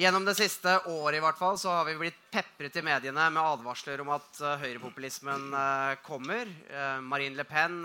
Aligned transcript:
Gjennom 0.00 0.24
det 0.24 0.32
siste 0.38 0.78
året 0.88 1.18
i 1.18 1.20
hvert 1.20 1.36
fall, 1.36 1.58
så 1.60 1.74
har 1.74 1.84
vi 1.84 1.92
blitt 2.00 2.20
pepret 2.32 2.76
i 2.80 2.82
mediene 2.86 3.26
med 3.34 3.44
advarsler 3.44 4.00
om 4.00 4.08
at 4.14 4.38
uh, 4.40 4.54
høyrepopulismen 4.62 5.50
uh, 5.52 5.98
kommer. 6.00 6.48
Uh, 6.70 7.02
Marine 7.04 7.36
Le 7.36 7.44
Pen 7.44 7.82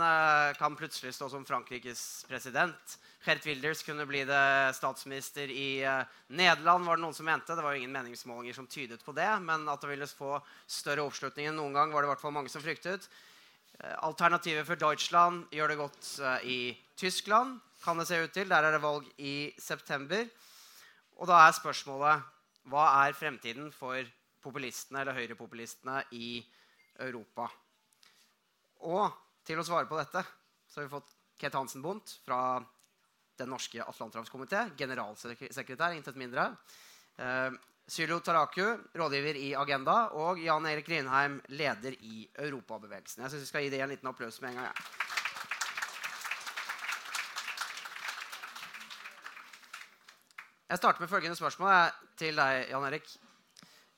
kan 0.56 0.78
plutselig 0.80 1.12
stå 1.18 1.28
som 1.34 1.44
Frankrikes 1.44 2.24
president. 2.30 2.94
Gert 3.26 3.44
Wilders 3.44 3.84
kunne 3.84 4.06
bli 4.08 4.22
statsminister 4.78 5.52
i 5.52 5.82
Nederland, 6.30 6.86
var 6.86 6.96
det 6.96 7.04
noen 7.04 7.18
som 7.18 7.28
mente. 7.28 7.51
Det 7.58 7.65
var 7.65 7.76
jo 7.76 7.81
ingen 7.81 7.97
meningsmålinger 7.97 8.56
som 8.56 8.70
tydet 8.70 9.04
på 9.04 9.12
det, 9.18 9.28
men 9.44 9.68
at 9.68 9.84
det 9.84 9.92
ville 9.92 10.08
få 10.08 10.38
større 10.70 11.04
oppslutning 11.10 11.50
enn 11.50 11.60
noen 11.60 11.76
gang, 11.76 11.92
var 11.92 12.06
det 12.06 12.12
i 12.12 12.13
hvert 12.13 12.24
fall 12.24 12.38
mange 12.38 12.54
som 12.54 12.63
fryktet. 12.63 13.10
Alternativet 14.06 14.70
for 14.70 14.79
Deutschland 14.79 15.50
gjør 15.52 15.74
det 15.74 15.82
godt 15.82 16.12
i 16.48 16.59
Tyskland, 16.95 17.58
kan 17.84 18.00
det 18.00 18.08
se 18.08 18.22
ut 18.22 18.38
til. 18.38 18.48
Der 18.54 18.70
er 18.70 18.77
det 18.77 18.86
valg 18.86 19.09
i 19.18 19.50
september. 19.59 20.30
Og 21.16 21.30
da 21.30 21.41
er 21.45 21.55
spørsmålet 21.55 22.31
hva 22.72 22.86
er 23.05 23.18
fremtiden 23.18 23.70
for 23.73 23.99
populistene 24.44 25.03
eller 25.03 25.17
høyrepopulistene 25.17 26.02
i 26.17 26.39
Europa? 27.05 27.48
Og 28.85 29.05
til 29.45 29.62
å 29.62 29.66
svare 29.66 29.88
på 29.89 29.99
dette 29.99 30.23
så 30.67 30.81
har 30.81 30.88
vi 30.88 30.95
fått 30.95 31.13
Ket 31.39 31.55
Hansen 31.55 31.84
Bundt 31.84 32.17
fra 32.25 32.39
Den 33.36 33.49
norske 33.52 33.84
atlanterhavskomité, 33.84 34.62
generalsekretær, 34.80 35.91
intet 35.91 36.16
mindre. 36.16 36.45
Eh, 37.20 37.52
Sylo 37.88 38.22
Taraku, 38.23 38.63
rådgiver 38.95 39.36
i 39.36 39.50
Agenda, 39.59 39.97
og 40.16 40.39
Jan 40.39 40.66
Erik 40.66 40.88
Rinheim, 40.89 41.41
leder 41.52 41.97
i 42.00 42.23
Europabevegelsen. 42.47 43.25
Jeg 43.25 43.34
syns 43.34 43.44
vi 43.44 43.50
skal 43.52 43.67
gi 43.67 43.73
det 43.75 43.84
en 43.84 43.91
liten 43.91 44.09
applaus 44.09 44.39
med 44.41 44.55
en 44.55 44.61
gang. 44.61 44.72
Ja. 44.72 45.24
Jeg 50.65 50.77
starter 50.77 51.01
med 51.03 51.09
følgende 51.11 51.37
spørsmål 51.37 51.91
til 52.17 52.39
deg, 52.39 52.63
Jan 52.71 52.85
Erik. 52.87 53.09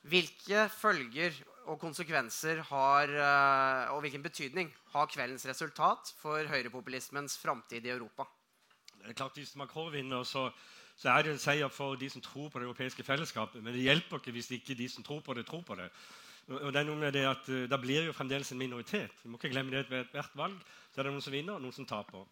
Hvilke 0.04 0.66
følger 0.68 1.32
og 1.64 1.78
konsekvenser 1.80 2.60
har, 2.68 3.08
eh, 3.08 3.92
og 3.94 4.00
hvilken 4.04 4.22
betydning 4.22 4.68
har 4.92 5.06
kveldens 5.08 5.46
resultat 5.48 6.12
for 6.20 6.44
høyrepopulismens 6.44 7.38
framtid 7.38 7.86
i 7.86 7.94
Europa? 7.94 8.26
Det 8.98 9.08
er 9.08 9.12
klart 9.12 9.34
Hvis 9.34 9.56
Macron 9.56 9.92
vinner, 9.92 10.22
så, 10.22 10.50
så, 10.96 11.08
er 11.08 11.22
det 11.22 11.32
en 11.32 11.38
seier 11.38 11.68
for 11.68 11.94
de 11.94 12.10
som 12.10 12.20
tror 12.20 12.50
på 12.50 12.58
det 12.58 12.66
europeiske 12.66 13.02
fellesskapet. 13.02 13.62
Men 13.62 13.72
det 13.72 13.82
hjelper 13.82 14.20
ikke 14.20 14.32
hvis 14.32 14.50
ikke 14.50 14.74
de 14.74 14.88
som 14.88 15.04
tror 15.04 15.20
på 15.20 15.34
det, 15.34 15.46
tror 15.46 15.62
på 15.62 15.74
det. 15.74 15.88
Og 16.48 16.72
det 16.72 16.80
er 16.80 16.84
noe 16.84 16.96
med 16.96 17.12
det 17.12 17.24
at 17.28 17.48
uh, 17.48 17.68
Da 17.68 17.76
blir 17.76 18.04
jo 18.04 18.12
fremdeles 18.12 18.52
en 18.52 18.58
minoritet. 18.58 19.12
Vi 19.22 19.28
må 19.28 19.36
ikke 19.36 19.52
glemme 19.52 19.70
det 19.70 19.90
Ved 19.90 20.04
hvert 20.12 20.36
valg 20.36 20.60
så 20.92 21.00
er 21.00 21.04
det 21.04 21.12
noen 21.12 21.24
som 21.24 21.32
vinner, 21.32 21.54
og 21.54 21.62
noen 21.62 21.72
som 21.72 21.86
taper. 21.86 22.28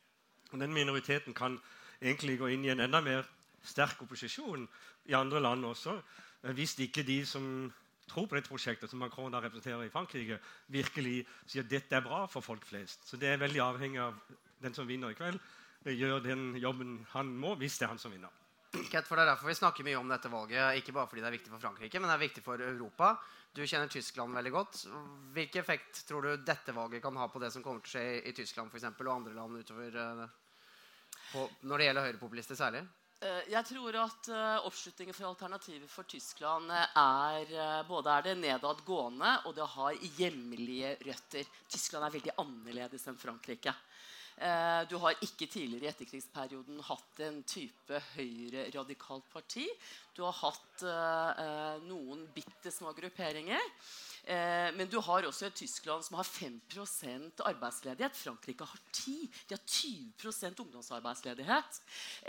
Og 0.53 0.61
Den 0.61 0.73
minoriteten 0.73 1.35
kan 1.35 1.59
egentlig 2.03 2.39
gå 2.39 2.47
inn 2.53 2.65
i 2.65 2.73
en 2.73 2.81
enda 2.81 3.01
mer 3.01 3.25
sterk 3.67 4.03
opposisjon 4.07 4.67
i 5.11 5.17
andre 5.19 5.43
land 5.43 5.67
også. 5.69 5.97
Eh, 6.43 6.55
hvis 6.57 6.77
ikke 6.87 7.05
de 7.07 7.21
som 7.27 7.45
tror 8.07 8.29
på 8.31 8.39
dette 8.39 8.51
prosjektet, 8.51 8.91
som 8.91 9.03
Macron 9.03 9.33
da 9.35 9.43
representerer 9.43 9.87
i 9.87 9.93
Frankrike, 9.93 10.39
virkelig 10.73 11.25
sier 11.47 11.65
at 11.65 11.71
dette 11.71 11.99
er 11.99 12.05
bra 12.05 12.25
for 12.31 12.45
folk 12.45 12.67
flest. 12.67 13.07
Så 13.09 13.19
det 13.19 13.33
er 13.33 13.43
veldig 13.43 13.63
avhengig 13.65 14.03
av 14.03 14.19
den 14.63 14.75
som 14.75 14.87
vinner 14.87 15.11
i 15.11 15.19
kveld, 15.19 15.41
eh, 15.85 15.95
gjør 15.95 16.23
den 16.23 16.53
jobben 16.63 17.01
han 17.13 17.35
må, 17.37 17.57
hvis 17.59 17.79
det 17.79 17.89
er 17.89 17.95
han 17.95 18.03
som 18.03 18.15
vinner. 18.15 18.31
Kett, 18.91 19.07
for 19.07 19.17
Det 19.17 19.25
er 19.25 19.33
derfor 19.33 19.49
vi 19.49 19.57
snakker 19.57 19.85
mye 19.87 19.97
om 19.97 20.09
dette 20.09 20.29
valget. 20.29 20.77
Ikke 20.77 20.93
bare 20.93 21.09
fordi 21.09 21.23
det 21.23 21.29
er 21.29 21.39
viktig 21.39 21.53
for 21.53 21.63
Frankrike, 21.63 22.01
men 22.01 22.11
det 22.11 22.15
er 22.15 22.29
viktig 22.29 22.43
for 22.45 22.61
Europa. 22.61 23.17
Du 23.57 23.63
kjenner 23.65 23.89
Tyskland 23.89 24.35
veldig 24.37 24.53
godt. 24.53 24.83
Hvilken 25.33 25.63
effekt 25.63 26.03
tror 26.09 26.23
du 26.23 26.45
dette 26.45 26.75
valget 26.77 27.03
kan 27.03 27.17
ha 27.17 27.29
på 27.29 27.41
det 27.41 27.53
som 27.55 27.63
kommer 27.65 27.81
til 27.81 27.89
å 27.89 27.95
skje 27.95 28.29
i 28.29 28.35
Tyskland 28.37 28.71
for 28.71 28.77
eksempel, 28.77 29.09
og 29.09 29.17
andre 29.17 29.33
land 29.33 29.57
utover 29.57 29.97
eh, 29.97 30.27
på, 31.33 31.47
når 31.63 31.79
det 31.79 31.87
gjelder 31.89 32.09
høyrepopulister 32.09 32.59
særlig? 32.59 32.85
Eh, 33.25 33.47
jeg 33.49 33.65
tror 33.71 33.97
at 33.97 34.29
uh, 34.29 34.67
oppslutningen 34.69 35.17
for 35.17 35.31
Alternativet 35.31 35.89
for 35.89 36.05
Tyskland 36.05 36.69
eh, 36.69 36.99
er 37.01 37.87
både 37.89 38.13
er 38.13 38.27
det 38.27 38.35
nedadgående 38.43 39.31
og 39.49 39.55
det 39.57 39.69
har 39.73 40.03
hjemlige 40.19 40.91
røtter. 41.07 41.49
Tyskland 41.73 42.05
er 42.05 42.17
veldig 42.19 42.35
annerledes 42.43 43.09
enn 43.09 43.21
Frankrike. 43.21 43.75
Du 44.37 44.99
har 45.01 45.15
ikke 45.25 45.47
tidligere 45.49 45.87
i 45.87 45.89
etterkrigsperioden 45.89 46.83
hatt 46.85 47.21
en 47.25 47.39
type 47.49 47.97
høyre-radikalt 48.19 49.31
parti. 49.33 49.65
Du 50.13 50.21
har 50.27 50.37
hatt 50.43 50.85
noen 51.87 52.27
bitte 52.37 52.69
små 52.69 52.93
grupperinger. 52.99 53.65
Eh, 54.27 54.73
men 54.75 54.89
du 54.91 54.97
har 54.99 55.23
også 55.23 55.47
et 55.47 55.55
Tyskland 55.61 56.03
som 56.03 56.17
har 56.19 56.27
5% 56.27 57.43
arbeidsledighet. 57.47 58.17
Frankrike 58.19 58.67
har 58.67 58.81
10 58.91 59.15
De 59.47 59.55
har 59.55 59.63
20% 59.63 60.63
ungdomsarbeidsledighet. 60.65 61.79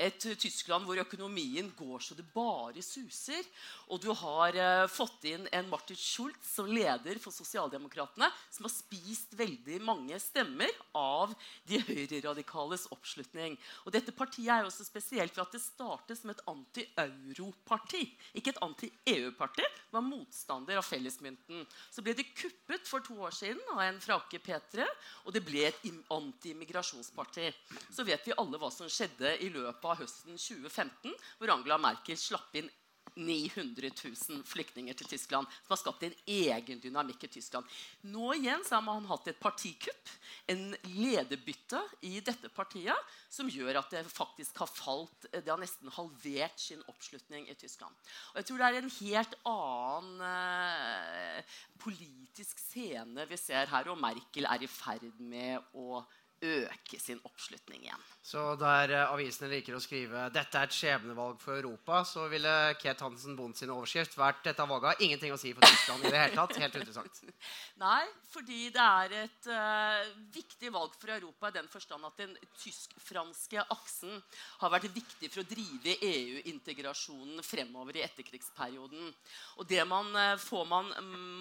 Et 0.05 0.27
Tyskland 0.37 0.85
hvor 0.85 1.01
økonomien 1.01 1.71
går 1.77 2.03
så 2.05 2.17
det 2.17 2.27
bare 2.35 2.83
suser. 2.85 3.41
Og 3.89 4.01
du 4.03 4.11
har 4.13 4.53
eh, 4.53 4.85
fått 4.93 5.25
inn 5.25 5.47
en 5.49 5.71
Martin 5.71 5.97
Schultz 5.97 6.53
som 6.53 6.69
leder 6.69 7.17
for 7.23 7.33
Sosialdemokratene, 7.33 8.29
som 8.53 8.67
har 8.67 8.75
spist 8.75 9.33
veldig 9.37 9.81
mange 9.81 10.21
stemmer 10.21 10.69
av 10.93 11.33
de 11.65 11.81
høyreradikales 11.81 12.85
oppslutning. 12.93 13.57
Og 13.85 13.95
dette 13.95 14.13
partiet 14.13 14.53
er 14.53 14.69
også 14.69 14.85
spesielt 14.85 15.33
ved 15.33 15.47
at 15.47 15.57
det 15.57 15.63
startet 15.65 16.21
som 16.21 16.29
et 16.29 16.45
anti-euro-parti. 16.45 18.05
Ikke 18.37 18.53
et 18.53 18.61
anti-EU-parti, 18.61 19.65
var 19.89 20.05
motstander 20.05 20.77
av 20.77 20.85
fellesmynten. 20.85 21.65
Så 21.91 22.03
ble 22.05 22.15
det 22.17 22.27
kuppet 22.37 22.87
for 22.89 23.03
to 23.05 23.17
år 23.27 23.35
siden 23.35 23.61
av 23.73 23.81
en 23.85 23.99
frake 24.03 24.41
P3, 24.43 24.85
og 25.25 25.35
det 25.35 25.43
ble 25.45 25.67
et 25.69 25.85
anti-immigrasjonsparti. 26.13 27.47
Så 27.89 28.05
vet 28.07 28.27
vi 28.27 28.35
alle 28.37 28.59
hva 28.61 28.71
som 28.73 28.89
skjedde 28.91 29.37
i 29.43 29.51
løpet 29.53 29.87
av 29.87 30.01
høsten 30.01 30.37
2015, 30.37 31.15
hvor 31.39 31.53
Angela 31.55 31.79
Merkel 31.81 32.19
slapp 32.19 32.55
inn 32.59 32.69
900 33.17 33.89
000 33.91 34.44
flyktninger 34.47 34.97
til 34.97 35.09
Tyskland. 35.11 35.47
Som 35.66 35.73
har 35.73 35.81
skapt 35.81 36.05
en 36.07 36.16
egen 36.28 36.81
dynamikk 36.83 37.25
i 37.28 37.31
Tyskland. 37.38 37.67
Nå 38.07 38.31
igjen 38.38 38.63
så 38.67 38.78
har 38.78 38.85
man 38.85 39.07
hatt 39.09 39.28
et 39.31 39.39
partikupp, 39.41 40.13
en 40.51 40.69
lederbytte 40.94 41.81
i 42.07 42.19
dette 42.23 42.51
partiet, 42.53 43.16
som 43.33 43.50
gjør 43.51 43.81
at 43.81 43.91
det 43.94 44.06
faktisk 44.07 44.61
har 44.61 44.69
falt 44.72 45.27
Det 45.31 45.50
har 45.50 45.59
nesten 45.59 45.91
halvert 45.94 46.59
sin 46.61 46.83
oppslutning 46.88 47.50
i 47.50 47.57
Tyskland. 47.59 47.94
Og 48.33 48.41
jeg 48.41 48.50
tror 48.50 48.61
det 48.61 48.69
er 48.69 48.79
en 48.81 48.95
helt 49.00 49.35
annen 49.50 50.23
eh, 50.29 51.57
politisk 51.81 52.61
scene 52.61 53.27
vi 53.29 53.39
ser 53.39 53.69
her, 53.72 53.91
og 53.91 54.00
Merkel 54.01 54.47
er 54.47 54.63
i 54.63 54.72
ferd 54.72 55.09
med 55.19 55.75
å 55.77 56.01
øke 56.43 56.99
sin 56.99 57.19
oppslutning 57.25 57.83
igjen. 57.85 58.03
Så 58.27 58.41
der 58.59 58.91
uh, 58.91 59.13
avisene 59.13 59.49
liker 59.51 59.77
å 59.77 59.81
skrive 59.81 60.27
'Dette 60.33 60.59
er 60.59 60.67
et 60.67 60.75
skjebnevalg 60.75 61.39
for 61.41 61.57
Europa', 61.57 62.03
så 62.05 62.27
ville 62.31 62.53
Ket 62.81 63.01
Hansen 63.05 63.37
Bond 63.37 63.55
sin 63.57 63.71
overskrift 63.73 64.17
vært 64.19 64.43
'Dette 64.45 64.67
valget 64.67 64.89
har 64.91 65.03
ingenting 65.07 65.33
å 65.33 65.39
si 65.39 65.53
for 65.55 65.65
Tyskland'. 65.65 66.05
i 66.05 66.11
det 66.11 66.21
hele 66.21 66.35
tatt, 66.35 66.57
helt 66.61 66.75
interessant. 66.81 67.21
Nei, 67.85 68.03
fordi 68.33 68.69
det 68.75 68.85
er 68.85 69.17
et 69.23 69.49
uh, 69.49 70.13
viktig 70.35 70.73
valg 70.75 70.95
for 70.99 71.15
Europa 71.15 71.49
i 71.49 71.57
den 71.57 71.71
forstand 71.71 72.05
at 72.05 72.17
den 72.19 72.35
tysk-franske 72.61 73.63
aksen 73.73 74.21
har 74.61 74.73
vært 74.73 74.91
viktig 74.93 75.31
for 75.31 75.43
å 75.43 75.49
drive 75.49 75.97
EU-integrasjonen 76.01 77.43
fremover 77.45 77.97
i 77.97 78.05
etterkrigsperioden. 78.05 79.13
Og 79.57 79.69
det 79.69 79.83
man, 79.87 80.11
uh, 80.13 80.35
får 80.41 80.67
man 80.67 80.91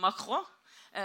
Macron 0.01 0.47
Eh, 0.47 0.56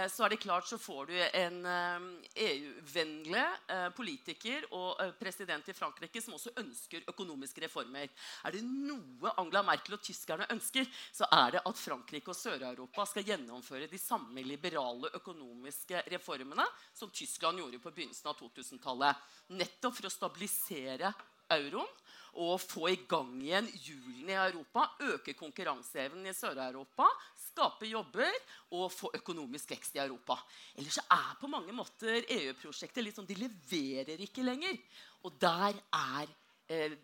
så 0.08 0.24
er 0.24 0.32
det 0.32 0.40
klart 0.40 0.68
så 0.68 0.78
får 0.80 1.10
du 1.10 1.16
en 1.20 1.58
EU-vennlig 1.66 3.40
eh, 3.42 3.56
e 3.68 3.76
eh, 3.76 3.88
politiker 3.92 4.64
og 4.72 5.00
president 5.18 5.68
i 5.68 5.74
Frankrike 5.76 6.22
som 6.22 6.36
også 6.38 6.54
ønsker 6.62 7.04
økonomiske 7.12 7.64
reformer. 7.66 8.08
Er 8.44 8.54
det 8.54 8.62
noe 8.64 9.34
Angela 9.36 9.64
Merkel 9.66 9.98
og 9.98 10.04
tyskerne 10.04 10.48
ønsker, 10.54 10.88
så 11.12 11.28
er 11.28 11.56
det 11.56 11.64
at 11.68 11.82
Frankrike 11.82 12.32
og 12.32 12.38
Sør-Europa 12.38 13.06
skal 13.10 13.28
gjennomføre 13.28 13.90
de 13.90 14.00
samme 14.00 14.44
liberale 14.46 15.12
økonomiske 15.20 16.06
reformene 16.14 16.64
som 16.94 17.12
Tyskland 17.12 17.60
gjorde 17.60 17.82
på 17.82 17.92
begynnelsen 17.92 18.32
av 18.32 18.40
2000-tallet. 18.40 19.28
Nettopp 19.60 19.98
for 19.98 20.08
å 20.08 20.16
stabilisere 20.16 21.12
euroen 21.52 22.00
og 22.40 22.56
få 22.62 22.88
i 22.88 23.00
gang 23.08 23.34
igjen 23.42 23.66
hjulene 23.84 24.32
i 24.32 24.40
Europa, 24.40 24.86
øke 25.04 25.34
konkurranseevnen 25.36 26.30
i 26.30 26.36
Sør-Europa, 26.36 27.10
skape 27.52 27.88
jobber 27.90 28.32
og 28.72 28.88
få 28.92 29.10
økonomisk 29.18 29.74
vekst 29.74 29.96
i 29.96 30.02
Europa. 30.02 30.38
Ellers 30.78 30.98
er 31.04 31.34
på 31.40 31.50
mange 31.52 31.74
måter 31.76 32.24
EU-prosjektet 32.24 33.04
litt 33.04 33.18
sånn 33.18 33.28
De 33.28 33.38
leverer 33.38 34.20
ikke 34.24 34.44
lenger. 34.46 34.78
Og 35.26 35.36
der 35.40 35.76
er 35.76 36.32
eh, 36.72 36.96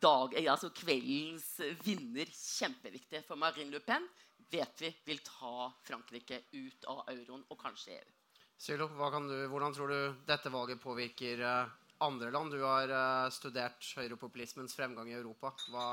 dag, 0.00 0.36
eh, 0.38 0.50
altså 0.50 0.70
kveldens 0.74 1.56
vinner 1.82 2.30
kjempeviktig. 2.30 3.24
For 3.26 3.40
Marine 3.40 3.74
Le 3.74 3.82
Pen 3.84 4.06
vet 4.48 4.84
vi 4.84 4.92
vil 5.08 5.20
ta 5.26 5.68
Frankrike 5.84 6.44
ut 6.54 6.88
av 6.88 7.04
euroen 7.12 7.44
og 7.50 7.58
kanskje 7.60 7.98
EU. 7.98 8.14
Sylo, 8.58 8.88
hvordan 8.90 9.74
tror 9.74 9.92
du 9.92 10.22
dette 10.26 10.50
valget 10.50 10.80
påvirker 10.82 11.42
uh, 11.46 11.68
andre 12.02 12.32
land? 12.34 12.50
Du 12.50 12.64
har 12.64 12.90
uh, 12.90 13.28
studert 13.30 13.86
høyrepopulismens 13.94 14.74
fremgang 14.74 15.12
i 15.12 15.14
Europa. 15.14 15.52
Hva, 15.70 15.92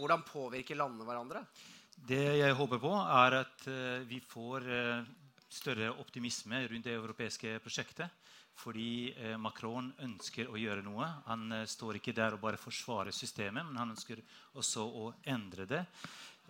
hvordan 0.00 0.24
påvirker 0.26 0.80
landene 0.80 1.06
hverandre? 1.06 1.44
Det 1.96 2.22
jeg 2.40 2.56
håper 2.58 2.80
på, 2.82 2.92
er 2.98 3.38
at 3.44 3.66
uh, 3.70 4.02
vi 4.08 4.18
får 4.20 4.66
uh, 4.66 5.06
større 5.48 5.92
optimisme 6.02 6.64
rundt 6.70 6.88
det 6.88 6.96
europeiske 6.96 7.58
prosjektet. 7.64 8.20
Fordi 8.54 9.10
Macron 9.42 9.88
ønsker 9.98 10.46
å 10.46 10.54
gjøre 10.54 10.84
noe. 10.86 11.08
Han 11.26 11.50
står 11.66 11.96
ikke 11.98 12.12
der 12.14 12.36
og 12.36 12.42
bare 12.44 12.60
forsvarer 12.62 13.10
systemet, 13.10 13.66
men 13.66 13.80
han 13.80 13.90
ønsker 13.90 14.20
også 14.54 14.84
å 14.86 15.08
endre 15.26 15.66
det. 15.66 15.80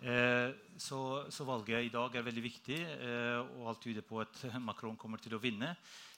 Eh, 0.01 0.51
så, 0.77 1.25
så, 1.31 1.45
valget 1.47 1.85
i 1.85 1.89
dag 1.93 2.15
er 2.15 2.25
veldig 2.25 2.43
viktig, 2.43 2.79
eh, 2.83 3.39
og 3.55 3.69
alt 3.71 3.81
tyder 3.85 4.03
på 4.03 4.19
at 4.21 4.43
Macron 4.67 4.97
kommer 4.99 5.21
til 5.21 5.37
å 5.37 5.41
vinne. 5.41 5.71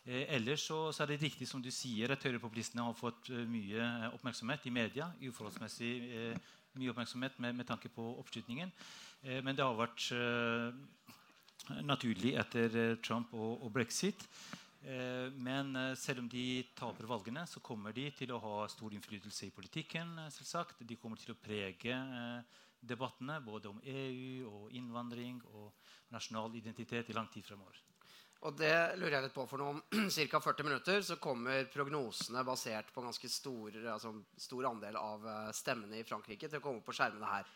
Eh, 0.04 0.26
ellers 0.34 0.66
så, 0.66 0.88
så, 0.92 1.04
er 1.04 1.14
det 1.14 1.22
riktig 1.22 1.48
som 1.50 1.62
du 1.62 1.70
sier, 1.72 2.12
at 2.12 2.24
høyrepopulistene 2.26 2.86
har 2.88 2.98
fått 2.98 3.30
eh, 3.30 3.46
mye 3.48 4.12
oppmerksomhet 4.16 4.66
i 4.66 4.74
media. 4.74 5.12
uforholdsmessig 5.22 5.92
eh, 6.08 6.56
mye 6.78 6.94
oppmerksomhet 6.94 7.38
med, 7.40 7.56
med, 7.58 7.68
tanke 7.70 7.90
på 7.94 8.06
oppslutningen. 8.22 8.74
Men 9.22 9.56
det 9.56 9.66
har 9.66 9.76
vært 9.76 10.12
naturlig 11.84 12.36
etter 12.40 12.98
Trump 13.04 13.34
og, 13.36 13.68
brexit. 13.74 14.24
Eh, 14.88 15.34
men 15.34 15.76
eh, 15.76 15.96
selv 16.00 16.24
om 16.24 16.30
de 16.32 16.64
taper 16.78 17.10
valgene, 17.10 17.44
så 17.50 17.60
kommer 17.64 17.96
de 17.96 18.08
til 18.16 18.32
å 18.32 18.40
ha 18.44 18.56
stor 18.72 18.94
innflytelse 18.94 19.50
i 19.50 19.56
politikken. 19.56 20.14
Eh, 20.22 20.32
selvsagt. 20.34 20.86
De 20.88 21.00
kommer 21.02 21.20
til 21.20 21.34
å 21.34 21.42
prege 21.42 21.98
debattene 22.88 23.40
både 23.44 23.72
om 23.72 23.82
EU 23.84 24.48
og 24.48 24.72
innvandring 24.78 25.42
og 25.50 25.74
nasjonal 26.14 26.56
identitet 26.56 27.10
i 27.10 27.18
lang 27.18 27.28
tid 27.34 27.46
fremover. 27.46 27.82
Og 28.46 28.54
det 28.54 28.94
lurer 29.02 29.16
jeg 29.16 29.26
litt 29.26 29.34
på, 29.34 29.48
for 29.50 29.66
om 29.66 29.82
ca. 30.30 30.40
40 30.40 30.68
minutter 30.68 31.02
så 31.04 31.18
kommer 31.20 31.66
prognosene 31.74 32.46
basert 32.46 32.94
på 32.94 33.02
ganske 33.02 33.32
stor, 33.34 33.80
altså 33.96 34.14
stor 34.38 34.70
andel 34.70 35.00
av 35.02 35.26
stemmene 35.58 35.98
i 36.00 36.06
Frankrike 36.06 36.48
til 36.48 36.62
å 36.62 36.64
komme 36.64 36.86
på 36.86 36.94
skjermene 36.96 37.32
her. 37.34 37.50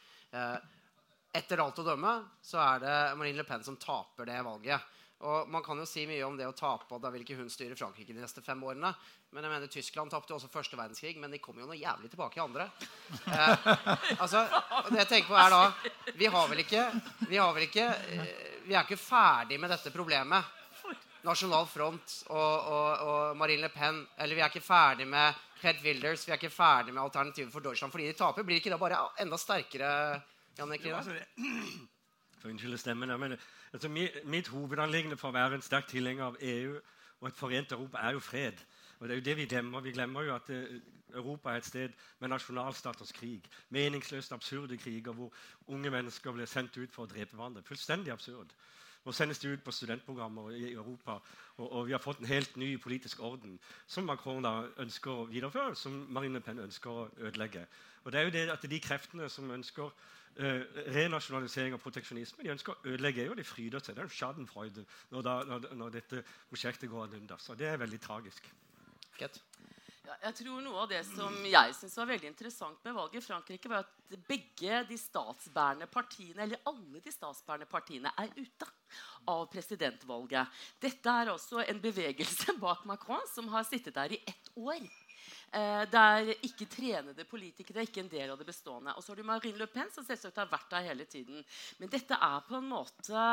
Etter 1.32 1.62
alt 1.64 1.80
å 1.80 1.86
dømme 1.86 2.16
så 2.44 2.60
er 2.60 2.82
det 2.84 2.96
Marine 3.20 3.40
Le 3.40 3.48
Pen 3.48 3.64
som 3.64 3.78
taper 3.80 4.28
det 4.28 4.42
valget. 4.44 4.90
Og 5.22 5.50
Man 5.50 5.62
kan 5.64 5.78
jo 5.78 5.86
si 5.86 6.08
mye 6.10 6.24
om 6.26 6.38
det 6.38 6.48
å 6.50 6.56
tape, 6.58 6.90
og 6.96 7.02
da 7.02 7.12
vil 7.14 7.22
ikke 7.22 7.38
hun 7.38 7.50
styre 7.52 7.78
Frankrike 7.78 8.14
de 8.14 8.24
neste 8.24 8.42
fem 8.42 8.62
årene. 8.66 8.90
Men 9.32 9.46
jeg 9.46 9.54
mener 9.54 9.70
Tyskland 9.72 10.12
tapte 10.12 10.34
også 10.34 10.50
første 10.52 10.78
verdenskrig, 10.80 11.14
men 11.22 11.32
de 11.32 11.40
kom 11.40 11.60
jo 11.62 11.68
noe 11.70 11.78
jævlig 11.78 12.10
tilbake 12.12 12.40
i 12.40 12.44
andre. 12.44 12.66
Eh, 13.22 13.68
altså, 14.24 14.42
det 14.90 15.04
jeg 15.04 15.10
tenker 15.12 15.30
på 15.30 15.38
er 15.38 15.54
da 15.54 16.16
Vi 16.18 16.28
har 16.32 16.50
vel 16.50 16.64
ikke 16.64 16.84
Vi, 17.30 17.38
har 17.38 17.54
vel 17.54 17.68
ikke, 17.68 17.86
eh, 18.16 18.34
vi 18.66 18.74
er 18.74 18.84
ikke 18.84 18.98
ferdig 19.00 19.60
med 19.62 19.72
dette 19.72 19.94
problemet. 19.94 20.58
Nasjonal 21.22 21.68
Front 21.70 22.16
og, 22.34 22.72
og, 22.74 23.06
og, 23.06 23.38
Marine 23.38 23.68
Le 23.68 23.70
Pen. 23.70 24.02
Eller 24.18 24.36
vi 24.36 24.42
er 24.42 24.50
ikke 24.50 24.66
ferdig 24.66 25.06
med 25.08 25.38
Head 25.62 25.84
Wilders. 25.86 26.26
Vi 26.26 26.34
er 26.34 26.42
ikke 26.42 26.54
ferdig 26.54 26.96
med 26.96 27.04
Alternativet 27.04 27.54
for 27.54 27.62
Deutschland 27.62 27.94
fordi 27.94 28.10
de 28.10 28.18
taper. 28.18 28.48
Blir 28.48 28.58
ikke 28.58 28.74
da 28.74 28.82
bare 28.82 29.04
enda 29.22 29.38
sterkere? 29.38 29.92
Jan 30.58 30.72
Erik 30.72 30.86
altså, 30.86 31.16
unnskyld 32.44 32.78
stemmen, 32.78 33.20
men 33.20 33.38
Altså, 33.74 33.88
mitt 34.26 34.48
hovedanliggende 34.48 35.18
for 35.18 35.32
å 35.32 35.36
være 35.36 35.56
en 35.56 35.62
sterk 35.64 35.88
tilhenger 35.88 36.26
av 36.26 36.38
EU 36.42 36.74
og 37.22 37.28
et 37.30 37.38
forent 37.38 37.72
Europa 37.72 38.02
er 38.04 38.18
jo 38.18 38.20
fred. 38.20 38.58
Og 39.00 39.08
det 39.08 39.14
er 39.14 39.20
jo 39.20 39.24
det 39.26 39.38
Vi 39.38 39.46
glemmer 39.46 39.80
Vi 39.80 39.92
glemmer 39.92 40.22
jo 40.28 40.36
at 40.36 40.50
uh, 40.50 40.82
Europa 41.16 41.50
er 41.50 41.62
et 41.62 41.66
sted 41.66 41.90
med 42.20 42.30
nasjonalstaters 42.30 43.12
krig. 43.12 43.48
Meningsløst 43.70 44.32
absurde 44.32 44.78
kriger 44.78 45.12
hvor 45.14 45.32
unge 45.68 45.90
mennesker 45.90 46.32
blir 46.32 46.46
sendt 46.46 46.78
ut 46.78 46.92
for 46.94 47.04
å 47.04 47.12
drepe 47.14 47.36
hverandre. 47.36 47.64
Fullstendig 47.64 48.12
absurd. 48.12 48.52
Nå 49.06 49.12
sendes 49.12 49.40
de 49.40 49.50
ut 49.50 49.64
på 49.64 49.72
studentprogrammer 49.72 50.52
i 50.54 50.74
Europa, 50.74 51.16
og, 51.58 51.72
og, 51.72 51.88
vi 51.88 51.92
har 51.96 52.00
fått 52.04 52.20
en 52.22 52.30
helt 52.30 52.58
ny 52.58 52.76
politisk 52.78 53.20
orden 53.26 53.56
som 53.88 54.06
Macron 54.06 54.44
da 54.46 54.52
ønsker 54.84 55.12
å 55.12 55.26
videreføre, 55.32 55.76
som 55.76 55.96
Marine 56.14 56.38
Le 56.38 56.44
Pen 56.46 56.62
ønsker 56.62 56.92
å 56.92 57.08
ødelegge. 57.18 57.66
Og 58.04 58.12
det 58.12 58.20
er 58.20 58.28
jo 58.28 58.36
det 58.36 58.44
at 58.54 58.70
de 58.70 58.80
kreftene 58.80 59.30
som 59.30 59.50
ønsker 59.52 59.90
Uh, 60.40 60.62
renasjonalisering 60.96 61.74
og 61.76 61.82
proteksjonisme. 61.84 62.44
De 62.46 62.54
ønsker 62.54 62.72
å 62.72 62.92
ødelegge 62.94 63.26
EU, 63.26 63.34
og 63.34 63.40
de 63.42 63.44
fryder 63.44 63.84
seg. 63.84 63.98
Det 63.98 64.00
er 64.04 64.08
en 64.08 64.14
schadenfreude 64.16 64.86
når, 65.12 65.26
da, 65.28 65.34
når, 65.50 65.66
når, 65.76 65.90
dette 65.98 66.22
prosjektet 66.48 66.90
går 66.90 67.04
ad 67.10 67.18
undas. 67.18 67.50
Det 67.60 67.68
er 67.68 67.82
veldig 67.82 68.00
tragisk. 68.02 68.48
Get. 69.20 69.42
Jeg 70.02 70.34
tror 70.40 70.62
Noe 70.66 70.82
av 70.82 70.90
det 70.90 71.02
som 71.06 71.36
jeg 71.46 71.76
synes 71.78 71.96
var 72.00 72.08
veldig 72.10 72.30
interessant 72.32 72.80
med 72.86 72.96
valget 72.98 73.20
i 73.20 73.26
Frankrike, 73.26 73.70
var 73.70 73.86
at 73.86 74.16
begge 74.28 74.80
de 74.90 74.98
statsbærende 74.98 75.88
partiene, 75.92 76.48
eller 76.48 76.64
alle 76.70 77.02
de 77.04 77.14
statsbærende 77.14 77.70
partiene 77.70 78.12
er 78.18 78.34
ute 78.36 78.70
av 79.30 79.46
presidentvalget. 79.54 80.62
Dette 80.82 81.16
er 81.22 81.32
også 81.34 81.62
en 81.64 81.82
bevegelse 81.84 82.58
bak 82.64 82.84
Macron 82.90 83.24
som 83.30 83.50
har 83.54 83.68
sittet 83.70 83.98
der 83.98 84.18
i 84.18 84.22
ett 84.26 84.52
år. 84.58 84.82
Eh, 85.52 85.84
der 85.92 86.34
ikke 86.48 86.70
trenede 86.72 87.28
politikere 87.30 87.82
er 87.82 87.90
ikke 87.90 88.02
en 88.02 88.12
del 88.12 88.34
av 88.34 88.40
det 88.42 88.48
bestående. 88.50 88.96
Og 88.96 89.04
så 89.04 89.14
har 89.14 89.22
du 89.22 89.28
Marine 89.28 89.62
Le 89.62 89.70
Pen, 89.70 89.92
som 89.94 90.06
selvsagt 90.08 90.42
har 90.42 90.50
vært 90.50 90.72
der 90.74 90.90
hele 90.90 91.06
tiden. 91.06 91.46
Men 91.78 91.92
dette 91.94 92.18
er 92.18 92.42
på 92.48 92.58
en 92.58 92.70
måte 92.72 93.26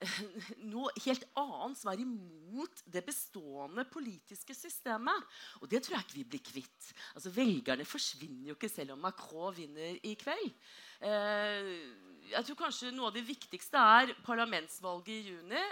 noe 0.72 0.92
helt 1.04 1.24
annet 1.38 1.78
som 1.80 1.90
er 1.92 2.02
imot 2.02 2.82
det 2.88 3.02
bestående 3.06 3.84
politiske 3.90 4.56
systemet. 4.56 5.26
Og 5.60 5.70
det 5.70 5.82
tror 5.84 5.98
jeg 5.98 6.06
ikke 6.06 6.18
vi 6.18 6.28
blir 6.34 6.44
kvitt. 6.50 6.92
Altså 7.14 7.32
Velgerne 7.34 7.88
forsvinner 7.88 8.52
jo 8.52 8.58
ikke 8.58 8.72
selv 8.72 8.96
om 8.96 9.04
Macron 9.04 9.56
vinner 9.56 9.98
i 10.06 10.14
kveld. 10.20 10.52
Eh, 11.00 11.74
jeg 12.30 12.46
tror 12.46 12.60
kanskje 12.66 12.92
Noe 12.94 13.10
av 13.10 13.16
det 13.16 13.26
viktigste 13.26 13.80
er 14.00 14.14
parlamentsvalget 14.26 15.12
i 15.14 15.34
juni. 15.34 15.66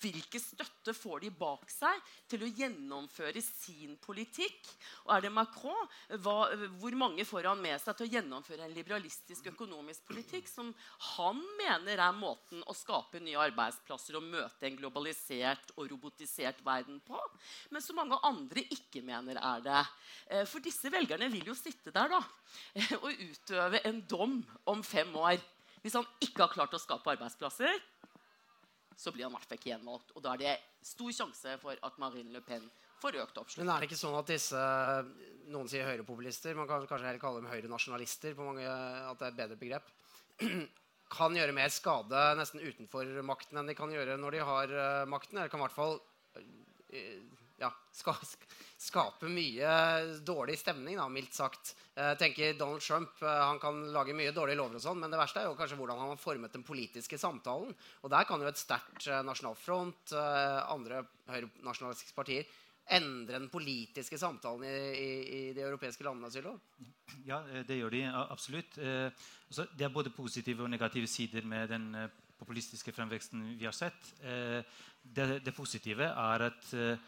Hvilken 0.00 0.40
støtte 0.40 0.94
får 0.96 1.20
de 1.26 1.30
bak 1.34 1.68
seg 1.68 1.98
til 2.30 2.44
å 2.46 2.48
gjennomføre 2.48 3.42
sin 3.44 3.98
politikk? 4.00 4.70
Og 5.04 5.12
er 5.16 5.26
det 5.26 5.32
Macron? 5.34 5.90
Hva, 6.24 6.36
hvor 6.80 6.96
mange 6.96 7.26
får 7.28 7.50
han 7.50 7.60
med 7.60 7.76
seg 7.82 7.98
til 7.98 8.08
å 8.08 8.14
gjennomføre 8.14 8.64
en 8.64 8.74
liberalistisk 8.76 9.50
økonomisk 9.52 10.06
politikk 10.08 10.48
som 10.48 10.72
han 11.12 11.42
mener 11.60 12.00
er 12.00 12.16
måten 12.16 12.64
å 12.64 12.76
skape 12.76 13.20
nye 13.20 13.44
arbeidsplasser 13.50 14.16
og 14.16 14.24
møte 14.30 14.70
en 14.70 14.80
globalisert 14.80 15.74
og 15.76 15.90
robotisert 15.92 16.64
verden 16.64 17.02
på? 17.04 17.20
Men 17.68 17.84
som 17.84 18.00
mange 18.00 18.18
andre 18.24 18.64
ikke 18.72 19.04
mener 19.04 19.36
er 19.36 19.64
det. 19.68 19.84
Eh, 20.32 20.44
for 20.48 20.64
disse 20.64 20.88
velgerne 20.92 21.28
vil 21.32 21.52
jo 21.52 21.58
sitte 21.58 21.92
der 21.92 22.08
da, 22.16 22.24
og 23.02 23.10
utøve 23.12 23.84
en 23.84 24.00
dom 24.08 24.40
om 24.70 24.84
fem 24.86 25.12
år. 25.20 25.40
Hvis 25.80 25.96
han 25.96 26.08
ikke 26.20 26.44
har 26.44 26.52
klart 26.52 26.76
å 26.76 26.80
skape 26.80 27.12
arbeidsplasser, 27.14 27.76
så 29.00 29.12
blir 29.14 29.24
han 29.24 29.32
i 29.32 29.38
hvert 29.38 29.48
fall 29.48 29.60
ikke 29.60 29.72
gjenvalgt. 29.72 30.12
Og 30.14 30.24
da 30.24 30.34
er 30.34 30.42
det 30.42 30.54
stor 30.84 31.14
sjanse 31.16 31.56
for 31.62 31.86
at 31.88 32.00
Marine 32.02 32.34
Le 32.34 32.42
Pen 32.44 32.66
får 33.00 33.16
økt 33.22 33.40
oppslutning. 33.40 33.64
Men 33.64 33.74
er 33.74 33.80
det 33.80 33.88
ikke 33.88 34.02
sånn 34.02 34.18
at 34.18 34.28
disse 34.28 34.64
Noen 35.50 35.70
sier 35.72 35.88
høyrepopulister. 35.88 36.54
Man 36.54 36.68
kan 36.68 36.84
kanskje 36.86 37.08
heller 37.08 37.22
kalle 37.22 37.40
dem 37.40 37.48
høyrenasjonalister. 37.50 38.36
på 38.38 38.44
mange, 38.46 38.66
at 38.66 39.18
det 39.18 39.26
er 39.26 39.32
et 39.32 39.40
bedre 39.40 39.58
begrep, 39.60 39.90
Kan 41.10 41.34
gjøre 41.34 41.50
mer 41.50 41.72
skade 41.74 42.18
nesten 42.38 42.62
utenfor 42.62 43.08
makten 43.26 43.58
enn 43.58 43.66
de 43.66 43.74
kan 43.74 43.90
gjøre 43.90 44.14
når 44.14 44.36
de 44.36 44.42
har 44.46 44.74
uh, 44.76 45.08
makten. 45.10 45.40
Eller 45.40 45.50
kan 45.50 45.58
i 45.58 45.64
hvert 45.64 45.74
fall 45.74 45.96
uh, 45.98 47.39
ja, 47.60 47.68
skal, 47.92 48.16
skape 48.80 49.28
mye 49.28 49.72
dårlig 50.24 50.56
stemning, 50.60 50.96
da, 50.96 51.06
mildt 51.12 51.36
sagt. 51.36 51.74
Jeg 51.96 52.16
tenker 52.20 52.56
Donald 52.56 52.80
Trump 52.84 53.20
eh, 53.20 53.42
han 53.42 53.60
kan 53.60 53.82
lage 53.92 54.16
mye 54.16 54.32
dårlige 54.32 54.56
lover, 54.60 54.78
og 54.78 54.84
sånn, 54.84 55.02
men 55.02 55.12
det 55.12 55.20
verste 55.20 55.42
er 55.42 55.50
jo 55.50 55.58
kanskje 55.58 55.76
hvordan 55.80 56.00
han 56.00 56.14
har 56.14 56.22
formet 56.22 56.56
den 56.56 56.64
politiske 56.64 57.18
samtalen. 57.20 57.74
Og 58.00 58.12
Der 58.12 58.24
kan 58.28 58.40
jo 58.40 58.48
et 58.48 58.60
sterkt 58.60 59.10
nasjonalfront, 59.26 60.14
eh, 60.16 60.60
andre 60.72 61.04
høyrenasjonalistiske 61.28 62.16
partier, 62.16 62.48
endre 62.90 63.36
den 63.36 63.50
politiske 63.52 64.18
samtalen 64.18 64.64
i, 64.66 64.72
i, 64.96 65.10
i 65.20 65.42
de 65.54 65.62
europeiske 65.62 66.06
landene? 66.06 66.32
Sylo? 66.32 66.56
Ja, 67.28 67.42
det 67.66 67.76
gjør 67.76 67.92
de 67.92 68.00
absolutt. 68.24 68.80
Altså, 68.80 69.68
det 69.76 69.86
er 69.86 69.92
både 69.94 70.10
positive 70.10 70.64
og 70.64 70.72
negative 70.72 71.06
sider 71.06 71.46
med 71.46 71.70
den 71.70 71.92
populistiske 72.40 72.90
fremveksten 72.96 73.44
vi 73.60 73.68
har 73.68 73.76
sett. 73.76 74.10
Det, 74.18 75.28
det 75.44 75.54
positive 75.54 76.08
er 76.08 76.48
at 76.48 76.74
Eh, 76.74 76.98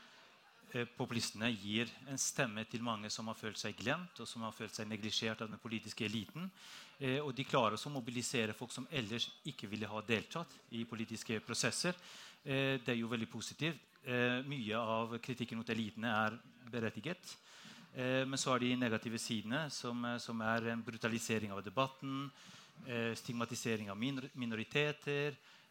populistene 0.96 1.50
gir 1.52 1.90
en 2.08 2.20
stemme 2.20 2.64
til 2.70 2.82
mange 2.84 3.10
som 3.12 3.28
har 3.28 3.36
følt 3.36 3.60
seg 3.60 3.76
glemt 3.76 4.20
og 4.22 4.28
som 4.28 4.44
har 4.46 4.54
følt 4.56 4.74
seg 4.74 4.88
neglisjert 4.88 5.44
av 5.44 5.50
den 5.52 5.60
politiske 5.60 6.06
eliten. 6.06 6.48
Eh, 6.98 7.18
og 7.20 7.34
de 7.36 7.44
klarer 7.44 7.76
også 7.76 7.90
å 7.90 7.94
mobilisere 7.98 8.56
folk 8.56 8.72
som 8.72 8.88
ellers 8.90 9.28
ikke 9.48 9.68
ville 9.68 9.90
ha 9.90 10.02
deltatt 10.06 10.54
i 10.72 10.84
politiske 10.88 11.40
prosesser. 11.44 11.96
Eh, 12.42 12.80
det 12.80 12.94
er 12.94 13.00
jo 13.02 13.12
veldig 13.12 13.30
positivt. 13.30 13.88
Mye 14.02 14.74
av 14.74 15.12
kritikken 15.22 15.60
mot 15.60 15.68
elitene 15.70 16.10
er 16.10 16.34
berettiget. 16.72 17.36
Men 17.94 18.34
så 18.34 18.56
er 18.56 18.64
de 18.64 18.70
negative 18.74 19.20
sidene, 19.22 19.60
som, 19.70 20.02
som 20.18 20.40
er 20.42 20.72
en 20.72 20.82
brutalisering 20.82 21.52
av 21.54 21.60
debatten, 21.62 22.24
stigmatisering 23.14 23.92
av 23.94 24.00
minoriteter, 24.02 25.38
Eh, 25.38 25.62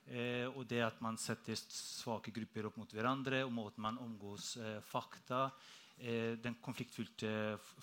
og 0.56 0.66
det 0.68 0.82
at 0.84 0.98
man 1.04 1.18
setter 1.20 1.56
svake 1.56 2.34
grupper 2.36 2.68
opp 2.68 2.80
mot 2.82 2.94
hverandre, 2.96 3.44
og 3.46 3.54
måten 3.56 3.84
man 3.86 4.00
omgås 4.02 4.56
eh, 4.58 4.80
fakta, 4.84 5.46
eh, 5.98 6.38
den 6.42 6.58
konfliktfylte 6.64 7.32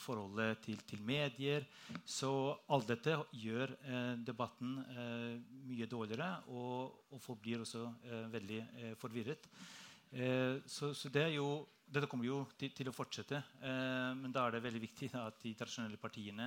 forholdet 0.03 0.63
til, 0.67 0.81
til, 0.89 1.03
medier. 1.07 1.67
Så 2.05 2.31
alt 2.75 2.91
dette 2.91 3.17
gjør 3.39 3.73
eh, 3.79 4.15
debatten 4.27 4.77
eh, 4.93 5.35
mye 5.71 5.89
dårligere, 5.89 6.31
og, 6.53 7.05
og, 7.11 7.21
folk 7.23 7.43
blir 7.45 7.65
også 7.65 7.87
eh, 8.05 8.25
veldig 8.35 8.63
forvirret. 9.01 9.51
Så, 10.09 10.95
så, 10.97 11.11
det 11.13 11.27
jo, 11.35 11.67
dette 11.85 12.09
kommer 12.09 12.25
jo 12.25 12.39
til, 12.57 12.71
til 12.73 12.89
å 12.89 12.95
fortsette, 12.97 13.43
men 14.17 14.33
da 14.33 14.47
er 14.47 14.55
det 14.55 14.63
veldig 14.65 14.81
viktig 14.81 15.11
da, 15.13 15.27
at 15.29 15.37
de 15.43 15.53
tradisjonelle 15.53 16.01
partiene 16.01 16.47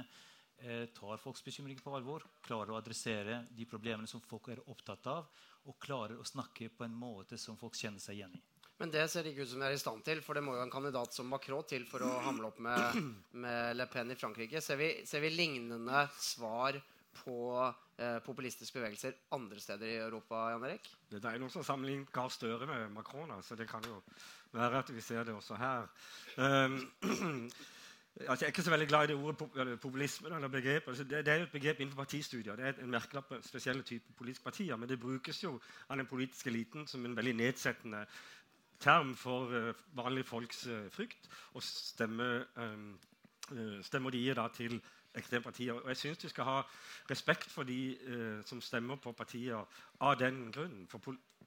tar 0.97 1.21
folks 1.21 1.45
bekymringer 1.45 1.85
på 1.85 1.93
alvor, 1.93 2.25
klarer 2.41 2.73
å 2.73 2.79
adressere 2.79 3.43
de 3.53 3.67
problemene 3.69 4.09
som 4.09 4.23
folk 4.25 4.49
er 4.49 4.63
opptatt 4.65 5.05
av, 5.13 5.29
og 5.70 5.77
klarer 5.82 6.18
å 6.20 6.25
snakke 6.25 6.72
på 6.74 6.86
en 6.86 6.96
måte 6.98 7.38
som 7.38 7.58
folk 7.60 7.77
kjenner 7.77 8.01
seg 8.01 8.20
igjen 8.20 8.34
i. 8.38 8.41
Men 8.82 8.89
det 8.89 9.03
ser 9.13 9.27
ikke 9.30 9.46
ut 9.46 9.51
som 9.51 9.62
de 9.62 9.68
er 9.68 9.75
i 9.75 9.82
stand 9.82 10.01
til, 10.01 10.24
for 10.25 10.34
det 10.34 10.41
må 10.41 10.56
jo 10.56 10.63
en 10.63 10.74
kandidat 10.74 11.13
som 11.13 11.27
Macron 11.30 11.68
til 11.70 11.84
for 11.86 12.01
å 12.01 12.15
hamle 12.25 12.50
opp 12.50 12.58
med, 12.65 12.98
med 13.44 13.75
Le 13.77 13.86
Pen 13.91 14.10
i 14.10 14.18
Frankrike. 14.18 14.62
Ser 14.63 14.80
vi, 14.80 14.88
ser 15.06 15.22
vi 15.22 15.30
lignende 15.36 16.08
svar 16.18 16.80
på 17.20 17.38
eh, 17.62 18.18
populistiske 18.25 18.80
bevegelser 18.80 19.20
andre 19.38 19.62
steder 19.62 19.86
i 19.86 20.00
Europa? 20.01 20.48
Jan 20.50 20.65
Erik? 20.65 20.89
Det 21.12 21.22
er 21.22 21.38
noen 21.38 21.53
som 21.53 21.65
sammenligner 21.68 22.10
Gahr 22.15 22.34
Støre 22.34 22.65
med 22.65 22.89
Macron. 22.96 23.36
så 23.46 23.60
det 23.60 23.70
kan 23.70 23.86
jo 23.86 24.01
være 24.56 24.82
at 24.82 24.89
vi 24.89 25.06
ser 25.06 25.30
det 25.30 25.38
også 25.38 25.62
her. 25.62 25.86
Um, 26.41 26.82
altså, 28.20 28.34
jeg 28.34 28.41
er 28.41 28.48
ikke 28.48 28.62
så 28.62 28.70
veldig 28.70 28.88
glad 28.88 29.03
i 29.03 29.08
det 29.08 29.15
ordet 29.15 29.80
populisme. 29.80 30.36
eller 30.36 30.48
begrep. 30.48 30.84
Altså, 30.88 31.03
det, 31.03 31.25
det, 31.25 31.34
er 31.34 31.38
jo 31.38 31.44
et 31.44 31.51
begrep 31.51 31.80
innenfor 31.80 32.03
partistudier. 32.03 32.56
Det 32.56 32.65
er 32.65 32.84
en 32.84 32.91
merkelapp 32.91 33.27
på 33.27 33.41
spesielle 33.41 33.84
typer 33.84 34.13
politiske 34.18 34.44
partier. 34.44 34.75
Men 34.75 34.89
det 34.89 35.00
brukes 35.00 35.44
jo 35.44 35.60
av 35.89 35.98
den 35.98 36.06
politiske 36.06 36.50
eliten 36.50 36.88
som 36.88 37.06
en 37.06 37.15
veldig 37.15 37.34
nedsettende 37.34 38.06
term 38.80 39.15
for 39.15 39.46
uh, 39.46 39.74
vanlige 39.94 40.24
folks 40.24 40.68
uh, 40.68 40.91
frykt. 40.91 41.30
Og 41.53 41.63
stemmer, 41.63 42.44
uh, 42.58 43.82
stemmer 43.82 44.10
de 44.10 44.34
da 44.34 44.48
til 44.48 44.82
ekstrempartier. 45.15 45.74
Og 45.74 45.88
jeg 45.88 45.98
syns 45.98 46.24
vi 46.24 46.30
skal 46.30 46.44
ha 46.44 46.62
respekt 47.10 47.51
for 47.51 47.63
de 47.63 47.98
som 48.46 48.62
stemmer 48.62 48.96
på 48.96 49.12
partier 49.12 49.65
av 50.00 50.20
den 50.20 50.51
grunnen. 50.51 50.88
For 50.88 51.00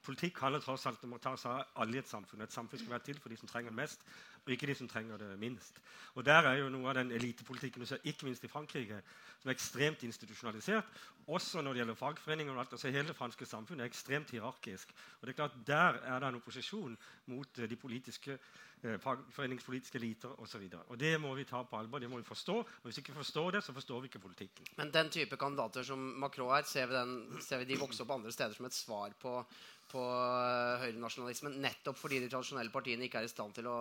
politikk 0.05 0.39
handler 0.39 0.61
tross 0.61 0.85
alt 0.87 1.05
om 1.07 1.17
å 1.17 1.21
ta 1.23 1.33
seg 1.41 1.51
av 1.51 1.81
alle 1.83 1.97
i 1.97 2.03
et 2.03 2.11
samfunn. 2.11 2.45
Et 2.45 2.53
samfunn 2.53 2.79
skal 2.79 2.93
være 2.93 3.07
til 3.07 3.21
for 3.23 3.33
de 3.33 3.39
som 3.41 3.49
trenger 3.49 3.73
det 3.73 3.79
mest, 3.79 4.05
og 4.45 4.53
ikke 4.53 4.67
de 4.69 4.75
som 4.77 4.89
trenger 4.89 5.17
det 5.17 5.39
minst. 5.39 5.81
Og 6.15 6.25
Der 6.25 6.47
er 6.47 6.59
jo 6.61 6.69
noe 6.69 6.89
av 6.89 6.99
den 6.99 7.11
elitepolitikken 7.11 7.83
du 7.83 7.87
ser, 7.87 8.03
ikke 8.05 8.29
minst 8.29 8.45
i 8.45 8.49
Frankrike, 8.49 9.01
som 9.41 9.51
er 9.51 9.57
ekstremt 9.57 10.03
institusjonalisert. 10.07 10.85
Også 11.27 11.63
når 11.63 11.73
det 11.73 11.81
gjelder 11.81 11.95
fagforeninger. 11.95 12.53
og 12.55 12.61
alt, 12.61 12.73
altså 12.73 12.89
Hele 12.89 13.09
det 13.09 13.17
franske 13.17 13.47
samfunnet 13.47 13.83
er 13.83 13.91
ekstremt 13.91 14.31
hierarkisk. 14.31 14.93
Og 15.21 15.27
det 15.27 15.33
er 15.33 15.37
klart 15.37 15.67
Der 15.67 15.99
er 16.05 16.19
det 16.21 16.29
en 16.29 16.35
opposisjon 16.35 16.97
mot 17.27 17.59
eh, 17.59 17.69
de 17.69 17.77
politiske 17.77 18.39
eh, 18.83 18.99
fagforeningspolitiske 19.01 19.99
eliter 19.99 20.41
osv. 20.41 20.71
Det 20.97 21.21
må 21.21 21.35
vi 21.35 21.45
ta 21.45 21.63
på 21.63 21.77
alvor. 21.77 21.99
Det 21.99 22.11
må 22.11 22.17
vi 22.17 22.23
forstå. 22.23 22.55
Og 22.55 22.83
Hvis 22.85 22.97
vi 22.97 23.01
ikke 23.01 23.13
forstår 23.13 23.51
det, 23.51 23.65
så 23.65 23.73
forstår 23.73 24.01
vi 24.01 24.07
ikke 24.07 24.19
politikken. 24.19 24.67
Men 24.77 24.91
den 24.91 25.11
type 25.11 25.37
kandidater 25.37 25.83
som 25.83 25.99
Macron 25.99 26.57
er, 26.57 26.63
ser 26.63 26.87
vi, 26.87 26.95
den, 26.95 27.41
ser 27.41 27.59
vi 27.59 27.65
de 27.65 27.81
vokse 27.81 28.03
opp 28.03 28.11
andre 28.11 28.33
steder 28.33 28.55
som 28.55 28.67
et 28.67 28.75
svar 28.75 29.13
på, 29.21 29.45
på 29.91 30.01
uh, 30.01 30.81
høyrenasjonalismen, 30.81 31.61
nettopp 31.61 31.99
fordi 31.99 32.21
de 32.21 32.29
tradisjonelle 32.29 32.73
partiene 32.73 33.05
ikke 33.05 33.19
er 33.19 33.29
i 33.29 33.33
stand 33.33 33.55
til 33.55 33.69
å, 33.69 33.79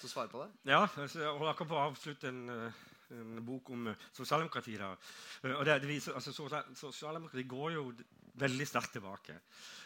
til 0.00 0.10
å 0.10 0.14
svare 0.14 0.32
på 0.32 0.44
det? 0.44 0.50
Ja, 0.72 0.84
altså, 0.86 1.20
jeg 1.20 1.34
holder 1.34 1.52
akkurat 1.52 1.72
på 1.72 1.78
å 1.78 1.88
avslutte 1.90 2.32
en 2.32 2.46
uh 2.50 2.86
en 3.10 3.44
bok 3.44 3.70
om 3.70 3.86
eh, 3.90 4.08
sosialdemokrati. 4.12 4.76
Da. 4.78 4.90
Eh, 5.42 5.54
og 5.54 5.64
det, 5.66 5.80
det 5.82 5.88
viser, 5.88 6.14
altså, 6.14 6.32
Sosialdemokrati 6.76 7.46
går 7.48 7.72
jo 7.74 7.86
veldig 8.40 8.66
sterkt 8.66 8.94
tilbake. 8.96 9.38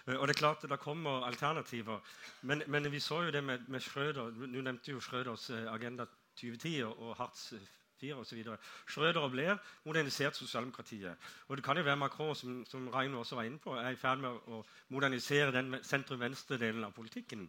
Eh, 0.07 0.17
og 0.17 0.27
det 0.29 0.37
er 0.37 0.41
klart 0.41 0.67
det 0.71 0.81
kommer 0.83 1.25
alternativer. 1.29 2.01
Men, 2.43 2.63
men 2.67 2.91
vi 2.93 3.01
så 3.01 3.23
jo 3.25 3.31
det 3.31 3.45
med, 3.45 3.69
med 3.69 3.81
Schrøder. 3.81 4.31
Du 4.31 4.61
nevnte 4.61 4.93
jo 4.93 5.01
Schrøders 5.01 5.51
Agenda 5.51 6.07
2010 6.41 6.83
og, 6.85 7.17
Hartz 7.19 7.53
4 8.01 8.17
osv. 8.21 8.41
Schrøder 8.91 9.23
og 9.23 9.31
Blair 9.31 9.57
moderniserte 9.85 10.37
sosialdemokratiet. 10.37 11.15
Og 11.49 11.57
det 11.57 11.65
kan 11.65 11.79
jo 11.79 11.85
være 11.87 11.97
Macron, 11.97 12.35
som, 12.35 12.65
som 12.69 12.89
Reino 12.89 13.21
også 13.21 13.39
var 13.39 13.49
inne 13.49 13.63
på, 13.63 13.77
er 13.79 13.95
i 13.95 14.01
ferd 14.01 14.21
med 14.21 14.51
å 14.51 14.65
modernisere 14.93 15.55
den 15.55 15.79
sentrum-venstre-delen 15.83 16.85
av 16.85 16.93
politikken. 16.93 17.47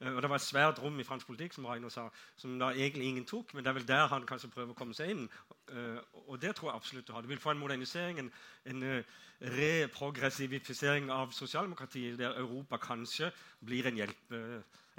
Eh, 0.00 0.14
og 0.14 0.22
Det 0.22 0.30
var 0.30 0.36
et 0.38 0.46
svært 0.46 0.82
rom 0.82 1.00
i 1.00 1.06
fransk 1.06 1.26
politikk 1.26 1.54
som 1.54 1.66
Reino 1.66 1.90
sa, 1.90 2.08
som 2.36 2.58
da 2.58 2.70
egentlig 2.70 3.08
ingen 3.08 3.26
tok. 3.26 3.54
Men 3.54 3.64
det 3.64 3.70
er 3.70 3.78
vel 3.78 3.88
der 3.88 4.06
han 4.12 4.26
kanskje 4.26 4.50
prøver 4.54 4.74
å 4.74 4.78
komme 4.78 4.94
seg 4.94 5.14
inn. 5.14 5.24
Eh, 5.72 5.98
og 6.26 6.40
det 6.42 6.54
tror 6.56 6.70
jeg 6.70 6.80
absolutt 6.80 7.08
du 7.08 7.12
har. 7.12 7.22
Du 7.22 7.32
vil 7.32 7.42
få 7.42 7.54
en 7.54 7.62
modernisering, 7.62 8.18
en, 8.22 8.32
en 8.64 8.82
eh, 8.82 9.16
reprogressivifisering 9.58 11.10
av 11.14 11.32
sosialdemokratiet, 11.36 12.18
der 12.18 12.38
Europa 12.38 12.78
kanskje 12.82 13.32
blir 13.64 13.90
hjelp, 13.90 14.36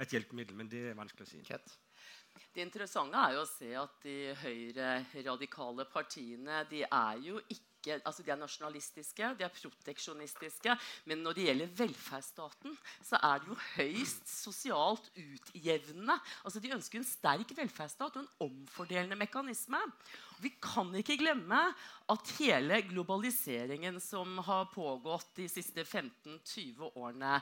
et 0.00 0.12
hjelpemiddel. 0.12 0.56
Men 0.56 0.68
det 0.72 0.90
er 0.90 0.98
vanskelig 0.98 1.28
å 1.28 1.30
si. 1.30 1.42
Kett. 1.44 1.76
Det 2.54 2.62
interessante 2.64 3.18
er 3.18 3.34
jo 3.36 3.42
å 3.44 3.48
se 3.48 3.68
at 3.78 3.98
de 4.02 4.14
høyre-radikale 4.40 5.84
partiene 5.92 6.64
de 6.70 6.82
er 6.86 7.20
jo 7.22 7.40
ikke 7.48 7.69
ikke, 7.80 7.98
altså 8.04 8.22
De 8.22 8.30
er 8.30 8.38
nasjonalistiske, 8.40 9.32
de 9.38 9.44
er 9.46 9.52
proteksjonistiske. 9.54 10.76
Men 11.08 11.24
når 11.24 11.36
det 11.36 11.46
gjelder 11.48 11.74
velferdsstaten, 11.80 12.76
så 13.02 13.20
er 13.24 13.40
det 13.40 13.50
jo 13.50 13.58
høyst 13.74 14.28
sosialt 14.30 15.10
utjevnende. 15.16 16.18
Altså 16.44 16.60
De 16.60 16.74
ønsker 16.76 17.00
en 17.00 17.08
sterk 17.08 17.54
velferdsstat 17.56 18.20
og 18.20 18.24
en 18.24 18.50
omfordelende 18.50 19.18
mekanisme. 19.18 19.80
Vi 20.40 20.52
kan 20.62 20.92
ikke 20.96 21.18
glemme 21.20 21.58
at 22.10 22.36
hele 22.38 22.80
globaliseringen 22.88 24.00
som 24.00 24.38
har 24.46 24.70
pågått 24.72 25.34
de 25.36 25.48
siste 25.52 25.84
15-20 25.84 26.94
årene, 26.94 27.40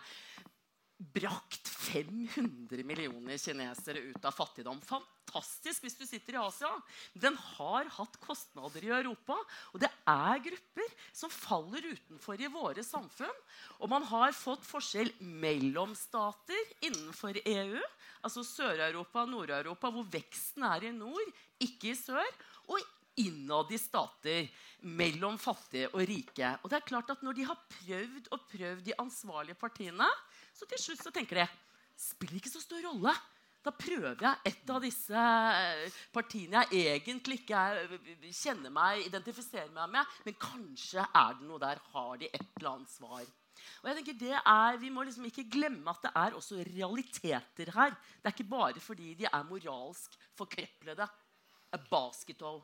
brakt 0.99 1.69
500 1.69 2.83
millioner 2.85 3.39
kinesere 3.39 4.01
ut 4.11 4.25
av 4.27 4.35
fattigdom. 4.35 4.81
Fantastisk 4.83 5.85
hvis 5.85 5.97
du 5.99 6.03
sitter 6.09 6.35
i 6.35 6.41
Asia. 6.43 6.71
Den 7.15 7.39
har 7.55 7.87
hatt 7.95 8.19
kostnader 8.25 8.83
i 8.83 8.91
Europa. 8.91 9.37
Og 9.73 9.83
det 9.85 9.91
er 10.11 10.43
grupper 10.49 10.97
som 11.15 11.33
faller 11.33 11.87
utenfor 11.93 12.43
i 12.43 12.51
våre 12.51 12.83
samfunn. 12.85 13.43
Og 13.79 13.93
man 13.93 14.07
har 14.11 14.35
fått 14.37 14.67
forskjell 14.67 15.13
mellom 15.23 15.95
stater 15.99 16.75
innenfor 16.83 17.39
EU. 17.45 17.79
Altså 18.27 18.43
Sør-Europa 18.43 19.23
og 19.23 19.33
Nord-Europa, 19.37 19.93
hvor 19.95 20.09
veksten 20.11 20.67
er 20.67 20.91
i 20.91 20.95
nord, 20.97 21.35
ikke 21.63 21.93
i 21.93 21.99
sør. 21.99 22.39
Og 22.69 22.83
innad 23.19 23.71
i 23.75 23.79
stater 23.81 24.51
mellom 24.99 25.39
fattige 25.43 25.89
og 25.91 26.03
rike. 26.07 26.53
Og 26.63 26.71
det 26.71 26.79
er 26.79 26.91
klart 26.91 27.11
at 27.11 27.23
Når 27.23 27.35
de 27.35 27.47
har 27.47 27.63
prøvd 27.79 28.29
og 28.31 28.45
prøvd, 28.51 28.85
de 28.87 28.99
ansvarlige 28.99 29.59
partiene, 29.59 30.07
så 30.59 30.67
til 30.67 30.81
slutt 30.83 31.05
så 31.07 31.15
tenker 31.15 31.43
de 31.43 31.49
spiller 31.99 32.39
ikke 32.39 32.53
så 32.53 32.63
stor 32.63 32.83
rolle. 32.89 33.15
Da 33.63 33.73
prøver 33.75 34.23
jeg 34.23 34.53
et 34.53 34.71
av 34.71 34.79
disse 34.83 35.23
eh, 35.23 35.97
partiene 36.15 36.63
jeg 36.71 36.95
egentlig 36.95 37.41
ikke 37.43 37.63
kjenner 38.31 38.73
meg, 38.73 39.03
identifiserer 39.09 39.71
meg 39.75 39.91
med. 39.97 40.15
Men 40.27 40.39
kanskje 40.41 41.05
er 41.05 41.37
det 41.39 41.49
noe 41.49 41.61
der. 41.63 41.83
Har 41.93 42.17
de 42.21 42.31
et 42.31 42.47
eller 42.61 42.71
annet 42.77 42.95
svar? 42.95 43.27
Og 43.83 43.89
jeg 43.91 43.99
tenker 43.99 44.19
det 44.21 44.35
er, 44.39 44.79
Vi 44.79 44.91
må 44.95 45.03
liksom 45.05 45.27
ikke 45.29 45.49
glemme 45.51 45.91
at 45.91 46.07
det 46.07 46.13
er 46.23 46.39
også 46.39 46.63
realiteter 46.71 47.75
her. 47.75 47.95
Det 48.19 48.31
er 48.31 48.37
ikke 48.37 48.51
bare 48.51 48.83
fordi 48.83 49.15
de 49.19 49.27
er 49.31 49.49
moralsk 49.51 50.15
forkreplede. 50.39 51.09
A 51.75 51.79
basketball 51.91 52.63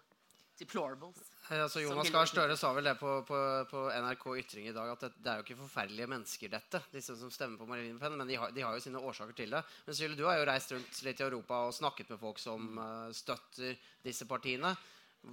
deplorables. 0.59 1.19
Altså, 1.53 1.83
Jonas 1.85 2.09
Gahr 2.09 2.25
Støre 2.25 2.55
sa 2.57 2.71
vel 2.73 2.87
det 2.89 2.95
på, 2.97 3.19
på, 3.29 3.39
på, 3.69 3.81
NRK 3.93 4.23
Ytring 4.41 4.69
i 4.71 4.73
dag, 4.73 4.89
at 4.95 5.03
det, 5.05 5.11
det, 5.19 5.29
er 5.29 5.41
jo 5.41 5.45
ikke 5.45 5.59
forferdelige 5.59 6.09
mennesker, 6.09 6.49
dette. 6.49 6.81
disse 6.93 7.17
som 7.21 7.33
stemmer 7.33 7.61
på 7.61 7.69
Marine 7.69 7.99
Pen, 8.01 8.17
Men 8.17 8.31
de 8.31 8.39
har, 8.41 8.55
de 8.55 8.65
har, 8.65 8.73
jo 8.73 8.81
sine 8.81 9.03
årsaker 9.03 9.37
til 9.37 9.53
det. 9.53 9.61
Men 9.85 9.99
Syle, 9.99 10.17
du 10.17 10.25
har 10.25 10.39
jo 10.41 10.47
reist 10.49 10.73
rundt 10.73 11.03
litt 11.05 11.21
i 11.21 11.27
Europa 11.27 11.67
og 11.67 11.77
snakket 11.77 12.15
med 12.15 12.23
folk 12.23 12.41
som 12.41 12.79
uh, 12.81 13.11
støtter 13.13 13.77
disse 14.07 14.25
partiene. 14.31 14.73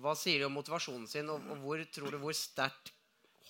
Hva 0.04 0.16
sier 0.20 0.44
de 0.44 0.50
om 0.50 0.58
motivasjonen 0.60 1.08
sin, 1.08 1.32
og, 1.32 1.48
og 1.48 1.64
hvor 1.64 1.86
tror 1.96 2.12
du 2.12 2.20
hvor 2.20 2.36
sterkt 2.36 2.92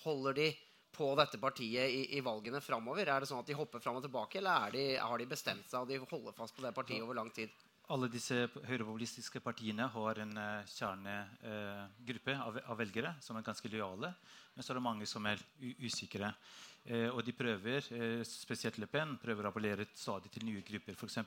holder 0.04 0.38
de 0.38 0.48
på 0.94 1.10
dette 1.18 1.42
partiet 1.42 1.90
i, 1.90 2.06
i 2.14 2.22
valgene 2.22 2.62
framover? 2.62 3.10
Er 3.10 3.22
det 3.22 3.30
sånn 3.32 3.42
at 3.42 3.50
de 3.50 3.58
hopper 3.58 3.82
fram 3.82 3.98
og 3.98 4.06
tilbake, 4.06 4.38
eller 4.38 4.70
de, 4.74 4.86
har 5.02 5.18
de 5.18 5.26
bestemt 5.30 5.66
seg 5.66 5.82
og 5.82 5.90
de 5.90 5.98
holder 5.98 6.38
fast 6.38 6.54
på 6.54 6.62
det 6.62 6.74
partiet 6.78 7.02
over 7.02 7.18
lang 7.18 7.34
tid? 7.34 7.50
Alle 7.92 8.08
disse 8.08 8.36
høyrepopulistiske 8.64 9.42
partiene 9.44 9.86
har 9.92 10.20
en 10.22 10.32
uh, 10.38 10.68
kjernegruppe 10.70 12.34
uh, 12.38 12.44
av, 12.46 12.58
av, 12.64 12.78
velgere 12.80 13.14
som 13.20 13.36
er 13.36 13.44
ganske 13.44 13.68
lojale. 13.72 14.12
Men 14.54 14.64
så 14.64 14.72
er 14.72 14.78
det 14.78 14.84
mange 14.86 15.08
som 15.08 15.26
er 15.28 15.42
usikre. 15.82 16.32
Uh, 16.88 17.10
og 17.12 17.20
de 17.26 17.34
prøver, 17.36 17.90
spesielt 18.26 18.80
Le 18.80 18.88
Pen, 18.90 19.16
prøver 19.20 19.46
å 19.46 19.52
appellere 19.52 19.86
stadig 19.92 20.32
til 20.32 20.48
nye 20.48 20.64
grupper. 20.66 20.96
F.eks. 20.96 21.20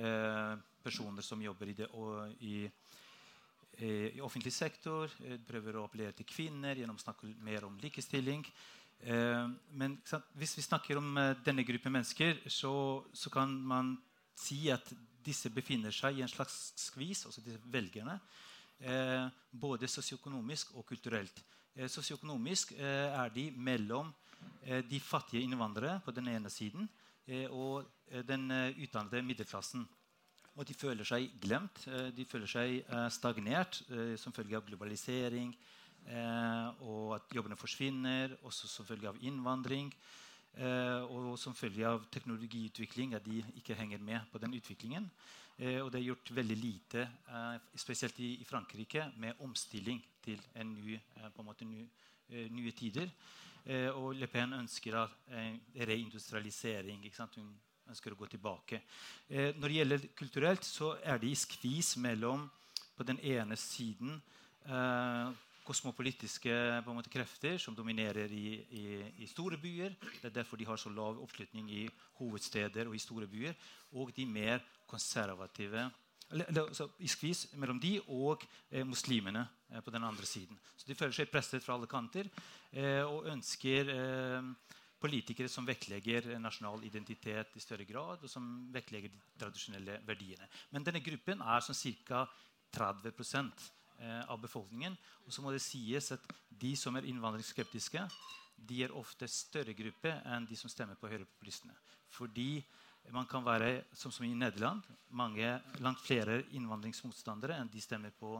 Uh, 0.00 0.56
personer 0.80 1.26
som 1.26 1.42
jobber 1.44 1.68
i, 1.68 1.76
det, 1.82 1.90
i, 2.48 2.56
i 3.84 4.24
offentlig 4.24 4.54
sektor. 4.56 5.12
prøver 5.46 5.76
å 5.76 5.84
appellere 5.84 6.16
til 6.16 6.28
kvinner 6.28 6.80
gjennom 6.80 6.96
å 6.96 7.04
snakke 7.04 7.28
mer 7.44 7.68
om 7.68 7.76
likestilling. 7.82 8.46
men 9.80 9.98
hvis 10.36 10.56
vi 10.56 10.62
snakker 10.62 10.96
om 10.96 11.14
denne 11.44 11.64
gruppen 11.64 11.92
mennesker, 11.92 12.40
så, 12.48 12.72
så 13.12 13.30
kan 13.32 13.52
man 13.52 13.94
si 14.36 14.70
at 14.72 14.88
disse 15.24 15.50
befinner 15.52 15.94
seg 15.94 16.18
i 16.18 16.24
en 16.24 16.30
slags 16.30 16.72
skvis, 16.80 17.26
altså 17.26 17.42
disse 17.44 17.60
velgerne, 17.72 18.18
eh, 18.80 19.28
både 19.52 19.88
sosioøkonomisk 19.88 20.74
og 20.76 20.86
kulturelt. 20.88 21.42
Eh, 21.74 21.88
sosioøkonomisk 21.88 22.72
eh, 22.78 23.08
er 23.12 23.32
de 23.34 23.50
mellom 23.56 24.12
eh, 24.64 24.82
de 24.86 25.00
fattige 25.00 25.44
innvandrere 25.46 26.00
på 26.04 26.14
den 26.16 26.28
ene 26.32 26.50
siden 26.50 26.88
eh, 27.26 27.46
og 27.50 27.84
eh, 28.10 28.24
den 28.26 28.50
utdannede 28.50 29.22
middelklassen. 29.22 29.86
Og 30.58 30.66
de 30.66 30.74
føler 30.74 31.06
seg 31.06 31.30
glemt, 31.40 31.84
de 31.86 32.24
føler 32.28 32.50
seg 32.50 32.80
stagnert 33.14 33.78
som 34.18 34.34
følge 34.34 34.58
av 34.58 34.64
globalisering, 34.66 35.52
og 36.82 37.14
at 37.14 37.30
jobbene 37.32 37.56
forsvinner, 37.56 38.34
også 38.42 38.68
som 38.68 38.84
følge 38.84 39.08
av 39.08 39.20
innvandring. 39.24 39.92
Eh, 40.58 41.02
og 41.06 41.38
som 41.38 41.54
følge 41.54 41.86
av 41.86 42.02
teknologiutvikling 42.10 43.14
at 43.14 43.24
de 43.24 43.38
ikke 43.60 43.76
henger 43.78 44.02
med 44.02 44.26
på 44.32 44.40
den 44.42 44.56
utviklingen. 44.58 45.06
Eh, 45.56 45.78
og 45.78 45.92
det 45.92 46.00
er 46.00 46.08
gjort 46.08 46.32
veldig 46.34 46.56
lite, 46.58 47.06
eh, 47.28 47.58
spesielt 47.76 48.18
i, 48.20 48.44
Frankrike, 48.44 49.12
med 49.16 49.38
omstilling 49.40 50.02
til 50.22 50.40
ny, 50.64 50.98
måte 51.42 51.64
nye 51.64 52.72
tider. 52.72 53.10
og 53.94 54.14
Le 54.14 54.26
Pen 54.26 54.52
ønsker 54.52 54.94
reindustrialisering. 55.74 57.10
Hun 57.34 57.54
ønsker 57.88 58.12
å 58.12 58.16
gå 58.16 58.26
tilbake. 58.26 58.80
når 59.28 59.68
det 59.68 59.76
gjelder 59.76 60.06
kulturelt, 60.16 60.64
så 60.64 60.98
er 61.02 61.18
det 61.18 61.28
i 61.28 61.34
skvis 61.34 61.96
mellom 61.96 62.50
på 62.96 63.02
den 63.04 63.18
ene 63.18 63.56
siden 63.56 64.22
kosmopolitiske 65.64 66.52
måte, 66.86 67.10
krefter 67.12 67.58
som 67.58 67.74
dominerer 67.76 68.32
i, 68.32 68.54
i, 68.70 68.84
i, 69.22 69.26
store 69.30 69.58
byer. 69.60 69.96
Det 70.20 70.30
er 70.30 70.36
derfor 70.40 70.56
de 70.56 70.66
har 70.68 70.80
så 70.80 70.92
lav 70.92 71.20
oppslutning 71.22 71.70
i 71.70 71.86
hovedsteder 72.20 72.88
og 72.88 72.96
i 72.96 73.02
store 73.02 73.28
byer. 73.30 73.54
Og 73.92 74.12
de 74.16 74.26
mer 74.26 74.64
konservative 74.90 75.88
altså, 76.30 76.88
I 76.98 77.08
skvis 77.10 77.46
mellom 77.58 77.80
de 77.80 77.96
og 78.08 78.44
eh, 78.70 78.86
muslimene 78.86 79.46
eh, 79.70 79.80
på 79.82 79.90
den 79.90 80.04
andre 80.04 80.26
siden. 80.26 80.58
Så 80.76 80.86
De 80.86 80.94
føler 80.94 81.14
seg 81.14 81.30
presset 81.30 81.64
fra 81.64 81.74
alle 81.74 81.90
kanter 81.90 82.28
eh, 82.72 83.02
og 83.02 83.26
ønsker 83.32 83.90
eh, 83.94 84.52
politikere 85.00 85.48
som 85.48 85.66
vektlegger 85.66 86.36
nasjonal 86.38 86.84
identitet 86.84 87.56
i 87.56 87.62
større 87.62 87.86
grad, 87.88 88.20
og 88.22 88.28
som 88.30 88.68
vektlegger 88.72 89.08
de 89.08 89.20
tradisjonelle 89.40 90.00
verdiene. 90.06 90.48
Men 90.70 90.84
denne 90.84 91.00
gruppen 91.00 91.40
er 91.40 91.64
sånn 91.64 91.96
ca. 92.04 92.26
30 92.70 93.10
Eh, 93.10 93.79
av 94.00 94.38
befolkningen. 94.40 94.94
Og 95.26 95.32
så 95.34 95.42
må 95.44 95.52
det 95.52 95.62
sies 95.64 96.12
at 96.14 96.22
de 96.60 96.74
som 96.78 96.96
er 96.96 97.08
innvandringsskeptiske, 97.10 98.04
de 98.68 98.82
er 98.84 98.94
ofte 98.96 99.28
større 99.30 99.74
gruppe 99.76 100.12
enn 100.28 100.46
de 100.48 100.56
som 100.58 100.72
stemmer 100.72 100.98
på 101.00 101.08
høyrepopulistene. 101.10 101.76
Fordi 102.12 102.60
man 103.14 103.26
kan 103.26 103.44
være, 103.44 103.84
som, 103.96 104.12
som 104.12 104.26
i 104.26 104.34
Nederland, 104.34 104.82
mange, 105.16 105.54
langt 105.80 106.02
flere 106.04 106.42
innvandringsmotstandere 106.56 107.56
enn 107.60 107.70
de 107.72 107.80
stemmer 107.82 108.12
på 108.16 108.34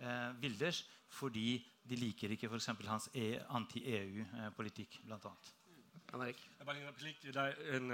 eh, 0.00 0.30
Wilders, 0.42 0.82
fordi 1.10 1.60
de 1.86 1.98
liker 1.98 2.34
ikke 2.34 2.50
f.eks. 2.50 2.70
hans 2.88 3.08
e 3.14 3.32
anti-EU-politikk, 3.48 5.00
bl.a. 5.06 5.32
Det 6.10 7.36
er 7.36 7.76
en, 7.76 7.92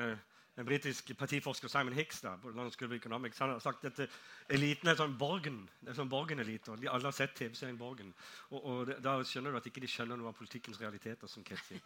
en 0.57 0.65
britisk 0.65 1.11
partiforsker 1.19 1.69
Simon 1.69 1.93
Hicks 1.97 2.23
da, 2.25 2.33
på 2.41 2.49
London 2.49 2.73
School 2.73 2.89
of 2.91 2.97
Economics, 2.97 3.39
han 3.39 3.53
har 3.53 3.61
sagt 3.61 3.85
at 3.85 4.01
uh, 4.01 4.19
eliten 4.57 4.89
er 4.89 4.97
sånn 4.97 5.17
borgen. 5.21 5.63
Det 5.83 5.93
er 5.93 5.99
sånn 5.99 6.13
borgenelite, 6.13 6.73
og 6.73 6.81
de 6.81 6.89
alle 6.89 7.11
har 7.11 7.17
sett 7.17 7.37
TV-serien 7.37 7.79
Borgen. 7.81 8.15
Og, 8.51 8.59
og 8.61 8.83
det, 8.89 8.99
Da 9.05 9.19
skjønner 9.21 9.53
du 9.53 9.61
at 9.61 9.69
ikke 9.69 9.85
de 9.85 9.91
skjønner 9.91 10.17
noe 10.21 10.33
av 10.33 10.39
politikkens 10.39 10.81
realiteter. 10.81 11.29
som 11.29 11.45
Ketsi. 11.45 11.81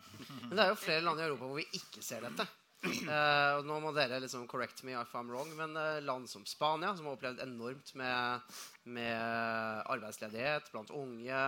Men 0.48 0.56
det 0.56 0.64
er 0.64 0.74
jo 0.74 0.78
flere 0.78 1.04
land 1.04 1.20
i 1.20 1.26
Europa 1.26 1.48
hvor 1.50 1.58
vi 1.58 1.66
ikke 1.80 2.04
ser 2.04 2.22
dette. 2.28 2.46
Uh, 2.80 3.58
og 3.58 3.66
nå 3.68 3.76
må 3.82 3.90
dere 3.92 4.22
liksom 4.22 4.46
correct 4.48 4.80
me 4.88 4.94
if 4.96 5.12
I'm 5.16 5.28
wrong, 5.28 5.50
men 5.58 5.76
uh, 5.76 6.00
land 6.00 6.30
som 6.30 6.46
Spania, 6.48 6.94
som 6.96 7.10
har 7.10 7.16
opplevd 7.18 7.42
enormt 7.44 7.92
med, 8.00 8.54
med 8.96 9.84
arbeidsledighet 9.92 10.70
blant 10.72 10.92
unge, 10.96 11.42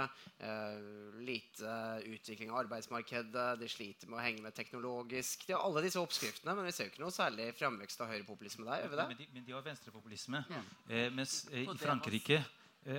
uh, 0.45 1.21
lite 1.25 1.77
utvikling 2.11 2.53
av 2.53 2.63
arbeidsmarkedet, 2.67 3.47
de 3.63 3.71
sliter 3.73 4.11
med 4.13 4.21
å 4.21 4.25
henge 4.27 4.45
med 4.45 4.57
teknologisk 4.57 5.47
De 5.49 5.57
har 5.57 5.65
alle 5.65 5.85
disse 5.87 6.01
oppskriftene, 6.03 6.57
men 6.59 6.69
vi 6.69 6.75
ser 6.77 6.91
jo 6.91 6.93
ikke 6.93 7.05
noe 7.07 7.17
særlig 7.17 7.49
framvekst 7.57 8.05
av 8.05 8.13
høyrepopulisme 8.13 8.69
der. 8.69 8.85
gjør 8.85 8.93
vi 8.93 9.01
det? 9.01 9.07
Men 9.15 9.23
de, 9.23 9.29
men 9.39 9.47
de 9.47 9.57
har 9.57 9.65
venstrepopulisme. 9.65 10.45
Ja. 10.53 10.63
mens 11.17 11.47
i 11.49 11.65
Frankrike 11.81 12.43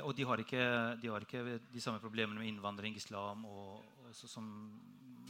og 0.08 0.14
de 0.16 0.24
har, 0.24 0.40
ikke, 0.40 0.66
de 1.02 1.10
har, 1.12 1.26
ikke, 1.26 1.58
de 1.74 1.82
samme 1.84 2.00
problemene 2.00 2.40
med 2.40 2.48
innvandring, 2.48 2.96
islam 2.96 3.44
og, 3.44 3.82
og 4.00 4.14
som 4.16 4.48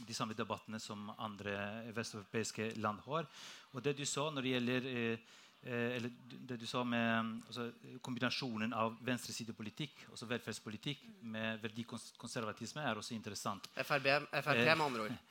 de 0.06 0.16
samme 0.16 0.36
debattene 0.36 0.80
som 0.82 1.10
andre 1.18 1.54
vesteuropeiske 1.94 2.72
land 2.82 3.00
har. 3.06 3.28
Og 3.72 3.82
det 3.84 3.96
du 3.98 4.04
sa 4.08 4.28
når 4.30 4.42
det 4.42 4.52
gjelder 4.54 4.90
eh, 4.90 5.32
eh 5.64 5.96
eller 5.96 6.10
det 6.48 6.60
du 6.60 6.66
sa 6.66 6.84
med 6.84 7.40
altså, 7.46 7.70
Kombinasjonen 8.02 8.72
av 8.72 8.98
venstresidepolitikk 9.00 10.06
altså 10.10 10.26
velferdspolitikk 10.26 11.06
med 11.22 11.62
verdikonservatisme 11.62 12.82
er 12.82 12.96
også 12.96 13.14
interessant. 13.14 13.68
FRB, 13.74 14.06
FRP, 14.42 14.64
med 14.64 14.84
andre 14.84 15.08
ord. 15.08 15.18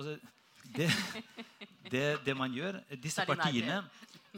Altså, 0.00 0.16
det, 0.76 0.86
det, 1.90 2.24
det, 2.24 2.34
man 2.36 2.52
gjør 2.52 2.78
Disse 3.02 3.24
partiene 3.26 3.82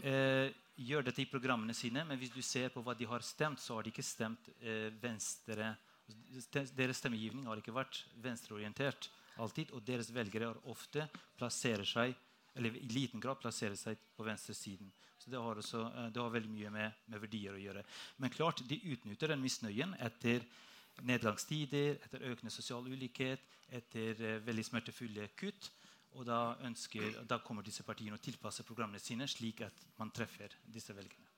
eh, 0.02 0.48
gjør 0.76 1.04
dette 1.06 1.22
i 1.22 1.28
programmene 1.28 1.74
sine, 1.76 2.04
men 2.08 2.18
hvis 2.18 2.32
du 2.32 2.40
ser 2.42 2.72
på 2.72 2.82
hva 2.82 2.94
de 2.96 3.06
har 3.06 3.22
stemt, 3.26 3.60
så 3.60 3.76
har 3.76 3.84
de 3.84 3.92
ikke 3.92 4.04
stemt 4.06 4.48
eh, 4.60 4.88
venstre 5.02 5.74
Deres 6.76 6.98
stemmegivning 6.98 7.46
har 7.46 7.60
ikke 7.60 7.74
vært 7.74 8.02
venstreorientert 8.20 9.08
alltid, 9.40 9.72
og 9.72 9.84
deres 9.86 10.10
velgere 10.12 10.50
har 10.50 10.60
ofte 10.72 11.06
plasserer 11.38 11.88
seg 11.88 12.14
eller 12.54 12.76
i 12.76 12.88
liten 12.92 13.20
grad 13.20 13.40
plasserer 13.40 13.76
seg 13.80 14.00
på 14.16 14.26
venstresiden. 14.26 14.90
Så 15.18 15.30
det 15.30 15.40
har, 15.40 15.58
også, 15.58 15.80
eh, 15.86 16.08
det 16.12 16.20
har 16.20 16.34
veldig 16.34 16.50
mye 16.52 16.72
med, 16.74 16.98
med, 17.06 17.20
verdier 17.22 17.56
å 17.56 17.62
gjøre. 17.62 17.84
Men 18.20 18.34
klart, 18.34 18.64
de 18.68 18.80
utnytter 18.92 19.32
den 19.32 19.42
misnøyen 19.42 19.94
etter 20.02 20.44
nedgangstider, 21.08 21.96
etter 22.04 22.26
økende 22.28 22.52
sosial 22.52 22.84
ulikhet, 22.84 23.46
etter 23.72 24.18
uh, 24.20 24.42
veldig 24.44 24.64
smertefulle 24.66 25.30
kutt. 25.40 25.70
Og 26.20 26.26
da, 26.28 26.58
ønsker, 26.68 27.22
da 27.24 27.38
kommer 27.40 27.64
disse 27.64 27.86
partiene 27.86 28.18
å 28.18 28.20
tilpasse 28.20 28.66
programmene 28.68 29.00
sine 29.00 29.24
slik 29.30 29.62
at 29.64 29.86
man 29.96 30.12
treffer 30.12 30.52
disse 30.68 30.92
velgerne. 30.92 31.31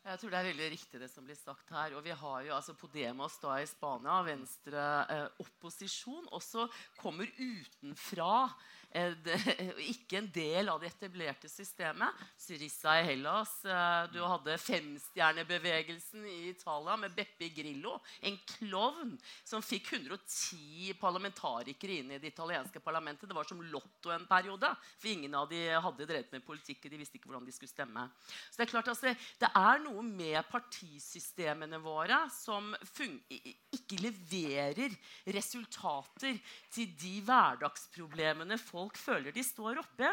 Jeg 0.00 0.16
tror 0.16 0.32
det 0.32 0.38
er 0.38 0.46
veldig 0.48 0.66
riktig 0.72 0.98
det 1.02 1.10
som 1.12 1.26
blir 1.26 1.36
sagt 1.36 1.70
her. 1.76 1.92
Og 1.92 2.04
vi 2.04 2.14
har 2.16 2.44
jo 2.46 2.54
altså 2.56 2.72
Podemos 2.78 3.34
da 3.42 3.58
i 3.60 3.66
Spania, 3.68 4.22
venstre 4.24 4.84
eh, 5.12 5.26
opposisjon, 5.44 6.24
også 6.32 6.64
kommer 7.02 7.28
utenfra 7.36 8.48
ikke 8.90 10.18
en 10.18 10.28
del 10.34 10.70
av 10.72 10.80
det 10.82 10.88
etablerte 10.90 11.46
systemet. 11.52 12.16
Syriza 12.40 12.96
i 12.98 13.04
Hellas. 13.06 13.52
Eh, 13.62 14.08
du 14.10 14.18
hadde 14.24 14.56
femstjernebevegelsen 14.58 16.24
i 16.26 16.38
Italia 16.48 16.96
med 16.98 17.14
Beppe 17.14 17.52
Grillo. 17.54 17.98
En 18.26 18.38
klovn 18.56 19.12
som 19.46 19.62
fikk 19.62 19.92
110 19.94 20.96
parlamentarikere 20.98 22.00
inn 22.00 22.16
i 22.16 22.18
det 22.18 22.32
italienske 22.32 22.82
parlamentet. 22.82 23.28
Det 23.30 23.36
var 23.36 23.46
som 23.46 23.62
Lotto 23.62 24.10
en 24.10 24.26
periode. 24.26 24.72
For 24.98 25.12
ingen 25.12 25.36
av 25.38 25.46
de 25.52 25.62
hadde 25.70 26.08
drevet 26.08 26.34
med 26.34 26.46
politikk. 26.48 26.88
De 26.90 26.98
visste 26.98 27.20
ikke 27.20 27.30
hvordan 27.30 27.46
de 27.46 27.54
skulle 27.54 27.70
stemme. 27.70 28.08
Så 28.50 28.58
Det 28.58 28.66
er 28.66 28.74
klart 28.74 28.90
altså, 28.90 29.14
det 29.38 29.52
er 29.54 29.84
noe 29.84 29.89
med 30.04 30.38
partisystemene 30.50 31.80
våre 31.82 32.22
som 32.34 32.72
ikke 32.90 34.00
leverer 34.00 34.94
resultater 35.34 36.38
til 36.72 36.94
de 37.00 37.16
hverdagsproblemene 37.26 38.58
folk 38.60 38.90
folk 38.90 38.98
føler 39.00 39.34
de 39.34 39.42
står 39.44 39.80
oppe. 39.80 40.08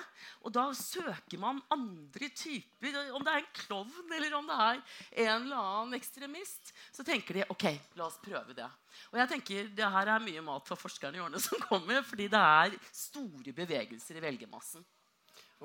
Og 0.46 0.54
da 0.54 0.68
søker 0.76 1.40
man 1.40 1.62
andre 1.74 2.30
typer. 2.30 2.98
Om 3.16 3.24
det 3.24 3.34
er 3.34 3.42
en 3.42 3.54
klovn 3.56 4.14
eller 4.18 4.36
om 4.38 4.48
det 4.48 4.58
er 4.58 4.82
en 5.28 5.46
eller 5.46 5.58
annen 5.58 5.98
ekstremist, 5.98 6.74
så 6.92 7.04
tenker 7.04 7.40
de 7.40 7.48
ok, 7.50 7.68
la 7.98 8.08
oss 8.08 8.20
prøve 8.24 8.56
det. 8.58 8.68
Og 9.12 9.20
jeg 9.22 9.32
tenker 9.34 9.72
det 9.78 9.92
her 9.94 10.14
er 10.14 10.24
mye 10.24 10.44
mat 10.46 10.68
for 10.68 10.80
forskerne 10.80 11.18
i 11.18 11.24
årene 11.24 11.42
som 11.42 11.60
kommer, 11.68 12.04
fordi 12.06 12.30
det 12.32 12.44
er 12.44 12.78
store 12.92 13.54
bevegelser 13.56 14.18
i 14.18 14.24
velgermassen. 14.24 14.86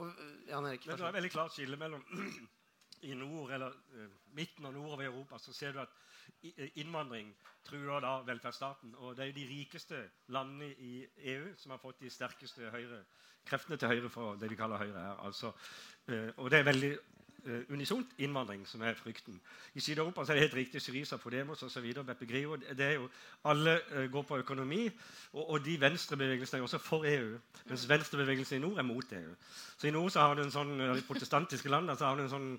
Og, 0.01 0.09
Jan 0.49 0.67
Erik, 0.71 0.87
Men 0.89 0.97
det 0.97 1.05
er 1.05 1.19
veldig 1.19 1.33
klart 1.35 1.53
skille 1.53 1.77
mellom 1.77 2.05
i 3.03 3.15
nord, 3.19 3.51
eller 3.53 3.75
uh, 3.97 4.09
midten 4.37 4.67
og 4.67 4.75
nordover 4.75 5.03
i 5.03 5.11
Europa, 5.11 5.39
så 5.39 5.53
ser 5.53 5.73
du 5.73 5.81
at 5.83 6.01
Eh, 6.43 6.71
innvandring 6.83 7.31
truer 7.67 8.01
da 8.03 8.17
velferdsstaten. 8.27 8.95
Og 8.99 9.17
det 9.17 9.29
er 9.29 9.37
de 9.37 9.47
rikeste 9.49 9.99
landene 10.35 10.73
i 10.75 10.93
EU 11.35 11.53
som 11.59 11.75
har 11.75 11.83
fått 11.83 12.03
de 12.03 12.11
sterkeste 12.11 12.71
høyre, 12.75 13.03
kreftene 13.47 13.79
til 13.79 13.93
høyre 13.93 14.11
for 14.11 14.39
det 14.41 14.51
de 14.51 14.59
kaller 14.59 14.83
høyre 14.83 15.05
her. 15.07 15.21
Altså, 15.27 15.53
uh, 16.11 16.31
og 16.37 16.51
det 16.51 16.59
er 16.61 16.69
veldig 16.71 16.93
uh, 17.47 17.61
unisont 17.75 18.09
innvandring 18.19 18.67
som 18.69 18.83
er 18.83 18.95
frykten. 18.95 19.41
I 19.75 19.81
Syd-Europa 19.81 20.21
er 20.21 20.35
det 20.35 20.41
helt 20.41 20.55
riktig 20.55 20.83
Syriza, 20.83 21.17
Podemos 21.17 21.63
osv. 21.63 21.85
Er 21.85 22.93
jo, 22.95 23.09
alle 23.45 23.81
uh, 23.95 24.05
går 24.13 24.23
på 24.23 24.39
økonomi, 24.39 24.91
og, 25.33 25.51
og 25.51 25.65
de 25.65 25.81
venstrebevegelsene 25.81 26.59
er 26.59 26.63
også 26.63 26.79
for 26.79 27.05
EU. 27.05 27.39
Mens 27.67 27.89
venstrebevegelsen 27.89 28.57
i 28.57 28.61
nord 28.61 28.79
er 28.79 28.83
mot 28.83 29.13
EU. 29.13 29.35
Så 29.79 29.87
I 29.87 29.91
nord 29.91 30.11
så 30.11 30.21
har 30.21 30.35
du 30.35 30.43
en 30.43 30.55
sånn, 30.55 30.75
uh, 30.81 31.03
protestantiske 31.07 31.69
land 31.73 31.91
så 31.99 32.07
har 32.11 32.17
du 32.17 32.25
en 32.27 32.33
sånn 32.33 32.51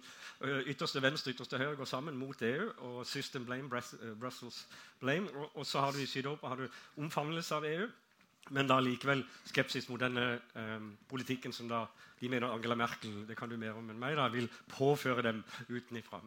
ytterste 0.68 1.02
venstre 1.02 1.32
ytterste 1.32 1.58
høyre 1.58 1.76
går 1.80 1.88
sammen 1.88 2.18
mot 2.20 2.42
EU. 2.42 2.70
og 2.78 3.06
System 3.08 3.46
blame, 3.46 3.70
Brussels 4.20 4.68
blame. 5.00 5.30
Og, 5.36 5.52
og 5.58 5.66
så 5.66 5.80
har 5.86 5.92
du 5.92 6.04
i 6.04 6.08
Syd-Europa 6.10 6.56
omfavnelse 6.98 7.56
av 7.56 7.66
EU 7.70 7.92
men 8.52 8.68
da 8.68 8.80
likevel 8.84 9.24
skepsis 9.48 9.88
mot 9.90 10.02
denne 10.02 10.26
eh, 10.60 10.88
politikken 11.08 11.54
som 11.56 11.70
da 11.72 11.86
de 12.20 12.30
mener 12.32 12.52
Angela 12.52 12.76
Merkel 12.80 13.24
det 13.28 13.38
kan 13.40 13.52
du 13.52 13.58
mer 13.60 13.78
om 13.78 13.90
enn 13.92 14.00
meg, 14.00 14.18
da, 14.20 14.30
vil 14.32 14.50
påføre 14.72 15.24
dem 15.26 15.42
utenifra. 15.70 16.22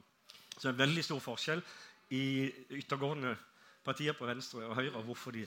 Så 0.56 0.68
det 0.68 0.74
er 0.74 0.82
veldig 0.86 1.04
stor 1.04 1.22
forskjell 1.24 1.62
i 2.16 2.24
yttergående 2.78 3.34
partier 3.86 4.16
på 4.16 4.28
venstre 4.28 4.66
og 4.66 4.76
høyre 4.76 4.94
og 4.98 5.06
hvorfor 5.08 5.36
de, 5.36 5.44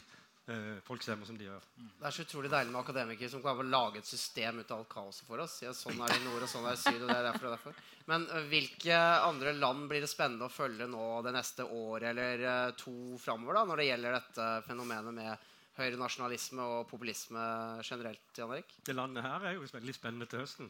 eh, 0.49 0.79
folk 0.85 1.03
stemmer 1.03 1.27
som 1.27 1.37
de 1.37 1.47
gjør. 1.47 1.67
Det 1.99 2.07
er 2.07 2.15
så 2.15 2.25
utrolig 2.25 2.51
deilig 2.51 2.73
med 2.73 2.81
akademikere 2.81 3.31
som 3.33 3.43
kan 3.43 3.71
lage 3.71 4.01
et 4.01 4.09
system 4.09 4.61
ut 4.61 4.71
av 4.71 4.79
alt 4.79 4.89
kaoset 4.93 5.27
for 5.27 5.43
oss. 5.43 5.59
Ja, 5.65 5.73
sånn 5.73 5.99
er 6.01 6.13
det 6.13 6.21
i 6.21 6.25
nord, 6.25 6.45
og 6.45 6.51
sånn 6.51 6.65
er 6.65 6.77
det 6.77 6.79
i 6.79 6.83
syd. 6.85 7.01
og 7.01 7.07
det 7.09 7.17
er 7.17 7.29
derfor 7.29 7.49
og 7.49 7.55
derfor. 7.57 7.85
Men 8.09 8.27
uh, 8.29 8.41
hvilke 8.49 9.03
andre 9.27 9.53
land 9.53 9.87
blir 9.89 10.01
det 10.05 10.11
spennende 10.11 10.47
å 10.47 10.53
følge 10.53 10.87
nå 10.89 11.21
det 11.25 11.35
neste 11.35 11.65
året 11.65 12.09
eller 12.13 12.45
uh, 12.45 12.75
to 12.77 13.17
framover 13.21 13.65
når 13.65 13.81
det 13.81 13.89
gjelder 13.91 14.19
dette 14.19 14.49
fenomenet 14.69 15.13
med 15.13 15.49
høyrenasjonalisme 15.79 16.65
og 16.75 16.89
populisme 16.89 17.45
generelt? 17.85 18.27
Jan 18.37 18.51
Erik? 18.55 18.75
Det 18.85 18.95
landet 18.95 19.25
her 19.25 19.47
er 19.47 19.55
jo 19.57 19.69
veldig 19.71 19.95
spennende 19.95 20.27
til 20.29 20.43
høsten. 20.43 20.69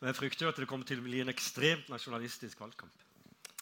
Men 0.00 0.10
jeg 0.10 0.18
frykter 0.18 0.46
jo 0.46 0.52
at 0.52 0.60
det 0.60 0.68
kommer 0.70 0.88
til 0.88 1.00
å 1.00 1.06
bli 1.06 1.22
en 1.22 1.32
ekstremt 1.32 1.90
nasjonalistisk 1.92 2.60
valgkamp. 2.60 3.04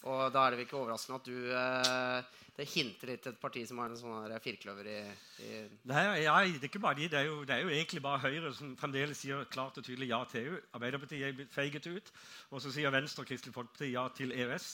Og 0.04 0.32
da 0.34 0.42
er 0.44 0.52
det 0.52 0.58
vel 0.58 0.66
ikke 0.66 0.80
overraskende 0.82 1.16
at 1.16 1.28
du 1.28 1.36
eh, 1.56 2.40
Det 2.58 2.66
hinter 2.68 3.08
litt 3.08 3.22
til 3.24 3.32
et 3.32 3.40
parti 3.40 3.62
som 3.66 3.78
har 3.80 3.88
en 3.88 3.98
sånn 3.98 4.34
firkløver 4.44 4.90
i, 4.90 4.98
i 5.42 5.62
Nei, 5.88 6.02
ja, 6.22 6.34
det 6.44 6.60
er 6.60 6.68
ikke 6.68 6.82
bare 6.82 6.98
de. 6.98 7.08
Det 7.10 7.20
er, 7.22 7.30
jo, 7.30 7.38
det 7.48 7.56
er, 7.56 7.64
jo, 7.64 7.72
egentlig 7.72 8.02
bare 8.04 8.20
Høyre 8.26 8.52
som 8.54 8.74
fremdeles 8.78 9.22
sier 9.24 9.46
klart 9.50 9.80
og 9.80 9.86
tydelig 9.86 10.10
ja 10.12 10.20
til 10.30 10.44
EU. 10.44 10.60
Arbeiderpartiet 10.76 11.24
er 11.30 11.48
feiget 11.54 11.88
ut. 11.88 12.12
Og 12.52 12.62
så 12.62 12.74
sier 12.74 12.94
Venstre 12.94 13.24
og 13.24 13.30
Kristelig 13.30 13.56
Folkeparti 13.56 13.90
ja 13.94 14.04
til 14.14 14.36
EØS. 14.36 14.68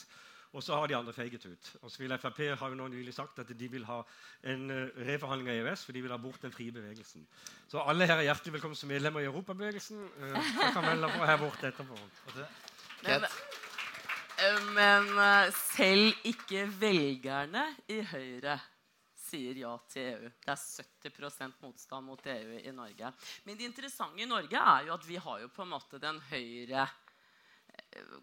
Og 0.53 0.65
så 0.67 0.75
har 0.75 0.91
de 0.91 0.97
andre 0.97 1.13
feiget 1.15 1.45
ut. 1.47 1.71
Og 1.83 1.91
så 1.91 2.03
vil 2.03 2.17
Frp 2.19 2.41
har 2.59 2.73
jo 2.73 2.79
nå 2.79 2.89
nylig 2.91 3.15
sagt 3.15 3.39
at 3.39 3.53
de 3.59 3.69
vil 3.71 3.85
ha 3.87 4.01
en 4.51 4.65
uh, 4.71 5.05
reforhandling 5.07 5.51
av 5.53 5.61
EØS, 5.61 5.85
for 5.87 5.95
de 5.95 6.03
vil 6.03 6.11
ha 6.11 6.19
bort 6.19 6.43
den 6.43 6.53
frie 6.53 6.75
bevegelsen. 6.75 7.27
Så 7.71 7.85
alle 7.87 8.09
her 8.11 8.19
er 8.19 8.27
hjertelig 8.27 8.57
velkommen 8.59 8.79
som 8.79 8.91
medlemmer 8.91 9.23
i 9.23 9.29
Europabevegelsen. 9.31 10.03
Jeg 10.33 10.43
så 10.57 10.73
kan 10.75 10.89
melde 10.89 11.13
på 11.15 11.31
her 11.31 11.39
borte 11.39 11.71
etterpå. 11.71 12.01
Men, 13.07 13.25
men 14.75 15.09
selv 15.55 16.27
ikke 16.27 16.67
velgerne 16.81 17.65
i 17.89 18.03
Høyre 18.11 18.59
sier 19.31 19.61
ja 19.63 19.75
til 19.91 20.09
EU. 20.15 20.31
Det 20.43 20.55
er 20.55 20.65
70% 21.07 21.63
motstand 21.63 22.07
mot 22.07 22.27
EU 22.27 22.59
i 22.59 22.73
Norge. 22.75 23.13
Men 23.47 23.59
det 23.59 23.69
interessante 23.69 24.23
i 24.23 24.29
Norge 24.29 24.59
er 24.59 24.89
jo 24.89 24.97
at 24.97 25.07
vi 25.07 25.21
har 25.21 25.45
jo 25.45 25.53
på 25.55 25.65
en 25.65 25.73
måte 25.75 26.01
den 26.03 26.19
høyre 26.31 26.87
eh, 26.87 26.97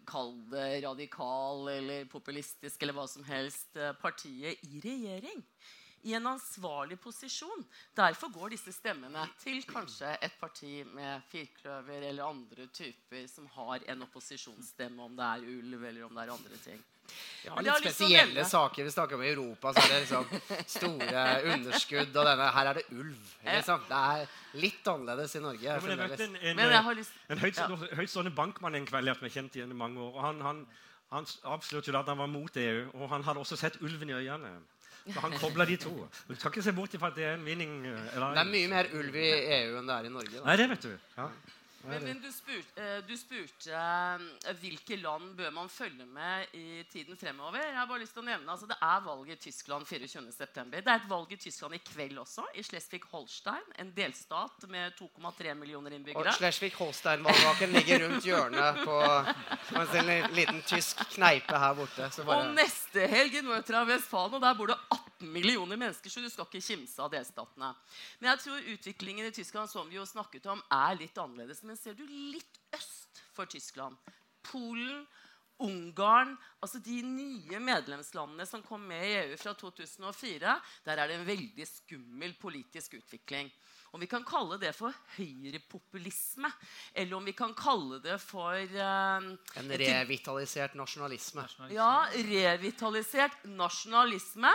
Kall 0.08 0.32
det 0.50 0.80
radikal 0.84 1.68
eller 1.68 2.08
populistisk 2.08 2.82
eller 2.82 2.96
hva 2.96 3.04
som 3.10 3.26
helst 3.28 3.76
eh, 3.76 3.92
partiet 4.00 4.62
i 4.64 4.80
regjering. 4.84 5.44
I 6.02 6.14
en 6.14 6.26
ansvarlig 6.30 7.00
posisjon. 7.00 7.64
Derfor 7.96 8.30
går 8.34 8.54
disse 8.54 8.72
stemmene 8.72 9.24
til 9.42 9.62
kanskje 9.66 10.12
et 10.22 10.36
parti 10.40 10.84
med 10.86 11.24
firkløver 11.32 12.06
eller 12.10 12.28
andre 12.28 12.68
typer 12.72 13.26
som 13.30 13.48
har 13.56 13.82
en 13.88 14.06
opposisjonsstemme, 14.06 15.02
om 15.02 15.18
det 15.18 15.26
er 15.26 15.50
ulv 15.56 15.84
eller 15.84 16.06
om 16.06 16.14
det 16.14 16.24
er 16.24 16.36
andre 16.36 16.62
ting. 16.62 16.84
Vi 17.42 17.48
har 17.48 17.62
litt 17.64 17.94
spesielle 17.94 18.44
saker. 18.44 18.84
Vi 18.84 18.90
snakker 18.92 19.16
om 19.16 19.22
i 19.24 19.30
Europa, 19.30 19.72
så 19.72 19.84
er 19.84 19.92
det 19.94 20.00
liksom 20.04 20.26
store 20.76 21.22
underskudd. 21.54 22.10
Og 22.12 22.28
denne, 22.28 22.48
her 22.56 22.70
er 22.72 22.80
det 22.80 22.84
ulv. 22.92 23.30
Liksom. 23.44 23.86
Det 23.88 24.00
er 24.00 24.34
litt 24.64 24.90
annerledes 24.92 25.36
i 25.38 25.42
Norge. 25.44 25.64
Ja, 25.64 25.78
men 25.84 25.94
jeg 25.94 26.20
en, 26.26 26.36
en, 26.36 26.60
en, 26.66 27.04
en 27.32 27.42
høytstående 27.44 28.32
ja. 28.32 28.36
bankmann 28.36 28.76
en 28.78 28.88
kveld 28.88 29.12
jeg 29.12 29.20
har 29.22 29.34
kjent 29.38 29.56
igjen 29.56 29.72
i 29.72 29.78
mange 29.84 30.02
år. 30.04 30.12
og 30.12 30.26
Han, 30.26 30.42
han, 30.44 30.64
han 31.14 31.30
avslørte 31.54 31.96
at 31.96 32.10
han 32.12 32.20
var 32.20 32.30
mot 32.32 32.60
EU, 32.60 32.82
og 32.98 33.08
han 33.14 33.24
hadde 33.24 33.44
også 33.46 33.56
sett 33.60 33.80
ulven 33.80 34.12
i 34.12 34.18
øynene. 34.18 34.58
Så 35.06 35.20
han 35.24 35.36
kobla 35.40 35.64
de 35.68 35.76
to. 35.80 35.92
Du 36.28 36.34
skal 36.34 36.50
ikke 36.52 36.64
se 36.66 36.72
bort 36.76 36.94
ifra 36.94 37.08
at 37.12 37.16
det 37.16 37.24
er 37.24 37.36
en 37.38 37.46
vinning. 37.46 37.78
Eller, 37.86 38.34
det 38.36 38.42
er 38.42 38.50
mye 38.50 38.72
mer 38.72 38.90
ulv 38.98 39.14
i 39.16 39.28
EU 39.60 39.78
enn 39.78 39.88
det 39.88 39.94
er 39.96 40.08
i 40.08 40.12
Norge. 40.12 40.34
Da. 40.36 40.44
Nei, 40.50 40.56
det 40.60 40.68
vet 40.74 40.88
du. 40.88 40.92
Ja. 41.16 41.28
Men, 41.86 42.02
men, 42.04 42.20
du 42.20 42.32
spurte, 42.32 42.82
eh, 42.82 42.98
du 43.06 43.14
spurte 43.16 43.70
uh, 43.70 44.54
hvilke 44.58 44.96
land 44.98 45.30
bør 45.38 45.52
man 45.54 45.68
følge 45.70 46.06
med 46.10 46.54
i 46.58 46.82
tiden 46.90 47.16
fremover. 47.16 47.60
Jeg 47.62 47.76
har 47.76 47.86
bare 47.86 48.02
lyst 48.02 48.16
til 48.16 48.24
å 48.24 48.26
nevne, 48.26 48.50
altså 48.50 48.66
Det 48.66 48.76
er 48.82 49.04
valg 49.04 49.30
i 49.30 49.36
Tyskland 49.38 49.86
24.9. 49.86 50.72
Det 50.74 50.82
er 50.82 50.96
et 50.96 51.08
valg 51.10 51.32
i 51.32 51.38
Tyskland 51.38 51.78
i 51.78 51.82
kveld 51.86 52.18
også, 52.18 52.44
i 52.58 52.64
Schleswig-Holstein. 52.66 53.70
En 53.78 53.92
delstat 53.94 54.66
med 54.72 54.98
2,3 54.98 55.54
millioner 55.54 55.94
innbyggere. 55.96 56.34
Og 56.34 56.40
Schleswig-Holstein-valgvaken 56.40 57.76
ligger 57.78 58.04
rundt 58.06 58.26
hjørnet 58.26 58.82
på, 58.82 58.98
på 59.70 59.86
en 60.02 60.12
liten 60.34 60.62
tysk 60.66 61.04
kneipe 61.14 61.62
her 61.62 61.78
borte. 61.78 62.10
Bare... 62.24 62.40
Og 62.42 62.58
neste 62.58 63.06
helg 63.06 63.38
i 63.38 63.44
Nord-Vestfalen, 63.46 64.38
og 64.40 64.44
der 64.44 64.58
bor 64.58 64.74
det 64.74 64.80
18 64.98 65.17
millioner 65.20 65.76
mennesker, 65.76 66.10
så 66.10 66.22
du 66.22 66.28
skal 66.30 66.48
ikke 66.48 66.64
kimse 66.64 67.02
av 67.02 67.12
delstatene. 67.12 67.72
Men 68.20 68.32
jeg 68.32 68.44
tror 68.44 68.72
utviklingen 68.74 69.28
i 69.28 69.34
Tyskland 69.34 69.70
som 69.70 69.88
vi 69.90 69.98
jo 69.98 70.06
snakket 70.08 70.46
om, 70.52 70.62
er 70.72 70.98
litt 71.00 71.18
annerledes 71.18 71.64
men 71.66 71.78
ser 71.78 71.98
du 71.98 72.04
litt 72.06 72.60
øst 72.76 73.22
for 73.36 73.50
Tyskland, 73.50 73.98
Polen, 74.48 75.06
Ungarn 75.58 76.36
altså 76.62 76.78
De 76.82 77.00
nye 77.02 77.58
medlemslandene 77.62 78.46
som 78.46 78.62
kom 78.62 78.84
med 78.86 79.02
i 79.02 79.16
EU 79.24 79.32
fra 79.40 79.54
2004, 79.58 80.54
der 80.86 81.00
er 81.00 81.10
det 81.10 81.16
en 81.18 81.26
veldig 81.26 81.66
skummel 81.66 82.36
politisk 82.38 82.94
utvikling. 83.00 83.50
Om 83.90 84.02
vi 84.04 84.08
kan 84.10 84.24
kalle 84.26 84.58
det 84.60 84.74
for 84.76 84.94
høyrepopulisme, 85.16 86.50
eller 86.92 87.16
om 87.16 87.26
vi 87.26 87.34
kan 87.34 87.54
kalle 87.58 87.98
det 88.04 88.18
for 88.20 88.54
uh, 88.54 89.28
En 89.58 89.72
revitalisert 89.82 90.76
nasjonalisme. 90.78 91.46
Ja, 91.72 92.04
revitalisert 92.12 93.46
nasjonalisme 93.48 94.52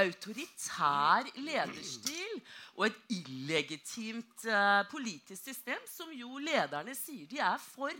autoritær 0.00 1.28
lederstil 1.36 2.38
og 2.78 2.86
et 2.86 2.98
illegitimt 3.12 4.46
uh, 4.48 4.80
politisk 4.90 5.50
system 5.50 5.82
som 5.88 6.12
jo 6.16 6.40
lederne 6.40 6.94
sier 6.96 7.28
de 7.28 7.40
er 7.42 7.60
for. 7.60 7.92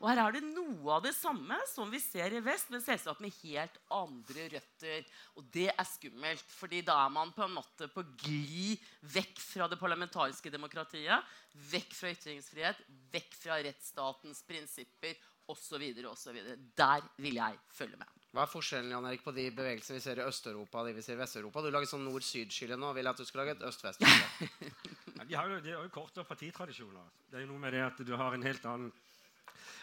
Og 0.00 0.08
her 0.10 0.22
er 0.24 0.34
det 0.34 0.42
noe 0.46 0.96
av 0.96 1.04
det 1.06 1.14
samme 1.16 1.58
som 1.70 1.90
vi 1.92 2.00
ser 2.02 2.34
i 2.34 2.42
vest, 2.44 2.72
men 2.74 2.82
selvsagt 2.82 3.22
med 3.22 3.34
helt 3.44 3.78
andre 3.94 4.48
røtter. 4.56 5.06
Og 5.38 5.46
det 5.54 5.68
er 5.70 5.88
skummelt, 5.88 6.44
fordi 6.58 6.82
da 6.86 6.98
er 7.04 7.14
man 7.14 7.32
på 7.36 7.46
en 7.46 7.56
måte 7.58 7.90
på 7.92 8.04
glid 8.24 8.82
vekk 9.14 9.38
fra 9.42 9.70
det 9.70 9.78
parlamentariske 9.80 10.52
demokratiet, 10.52 11.34
vekk 11.70 11.94
fra 11.94 12.14
ytringsfrihet, 12.14 12.82
vekk 13.14 13.34
fra 13.38 13.62
rettsstatens 13.62 14.42
prinsipper 14.48 15.18
osv. 15.48 15.90
osv. 16.10 16.40
Der 16.76 17.12
vil 17.22 17.38
jeg 17.38 17.60
følge 17.70 17.96
med. 17.96 18.17
Hva 18.28 18.44
er 18.44 18.50
forskjellen 18.52 18.92
Jan 18.92 19.06
Erik, 19.08 19.22
på 19.24 19.32
de 19.32 19.46
bevegelsene 19.56 19.96
vi 19.96 20.04
ser 20.04 20.20
i 20.20 20.24
Øst-Europa 20.28 20.82
og 20.82 20.88
de 20.88 20.96
vi 20.98 21.04
ser 21.04 21.16
i 21.16 21.20
Vest-Europa? 21.22 21.62
Du 21.64 21.70
lager 21.72 21.88
sånn 21.88 22.04
nord-syd-skille 22.04 22.76
nå. 22.76 22.90
Vil 22.96 23.08
jeg 23.08 23.16
at 23.16 23.22
du 23.22 23.28
skal 23.28 23.40
lage 23.42 23.54
et 23.56 23.62
øst-vest-skille? 23.70 24.48
de 25.30 25.38
har 25.38 25.48
jo, 25.48 25.60
de 25.64 25.72
har 25.72 25.86
jo 25.86 25.92
kortere 25.94 26.28
partitradisjoner. 26.28 27.06
Det 27.30 27.40
er 27.40 27.46
jo 27.46 27.52
noe 27.54 27.62
med 27.62 27.72
det 27.72 27.84
at 27.86 28.02
du 28.04 28.12
har 28.20 28.36
en 28.36 28.44
helt 28.44 28.66
annen 28.68 28.92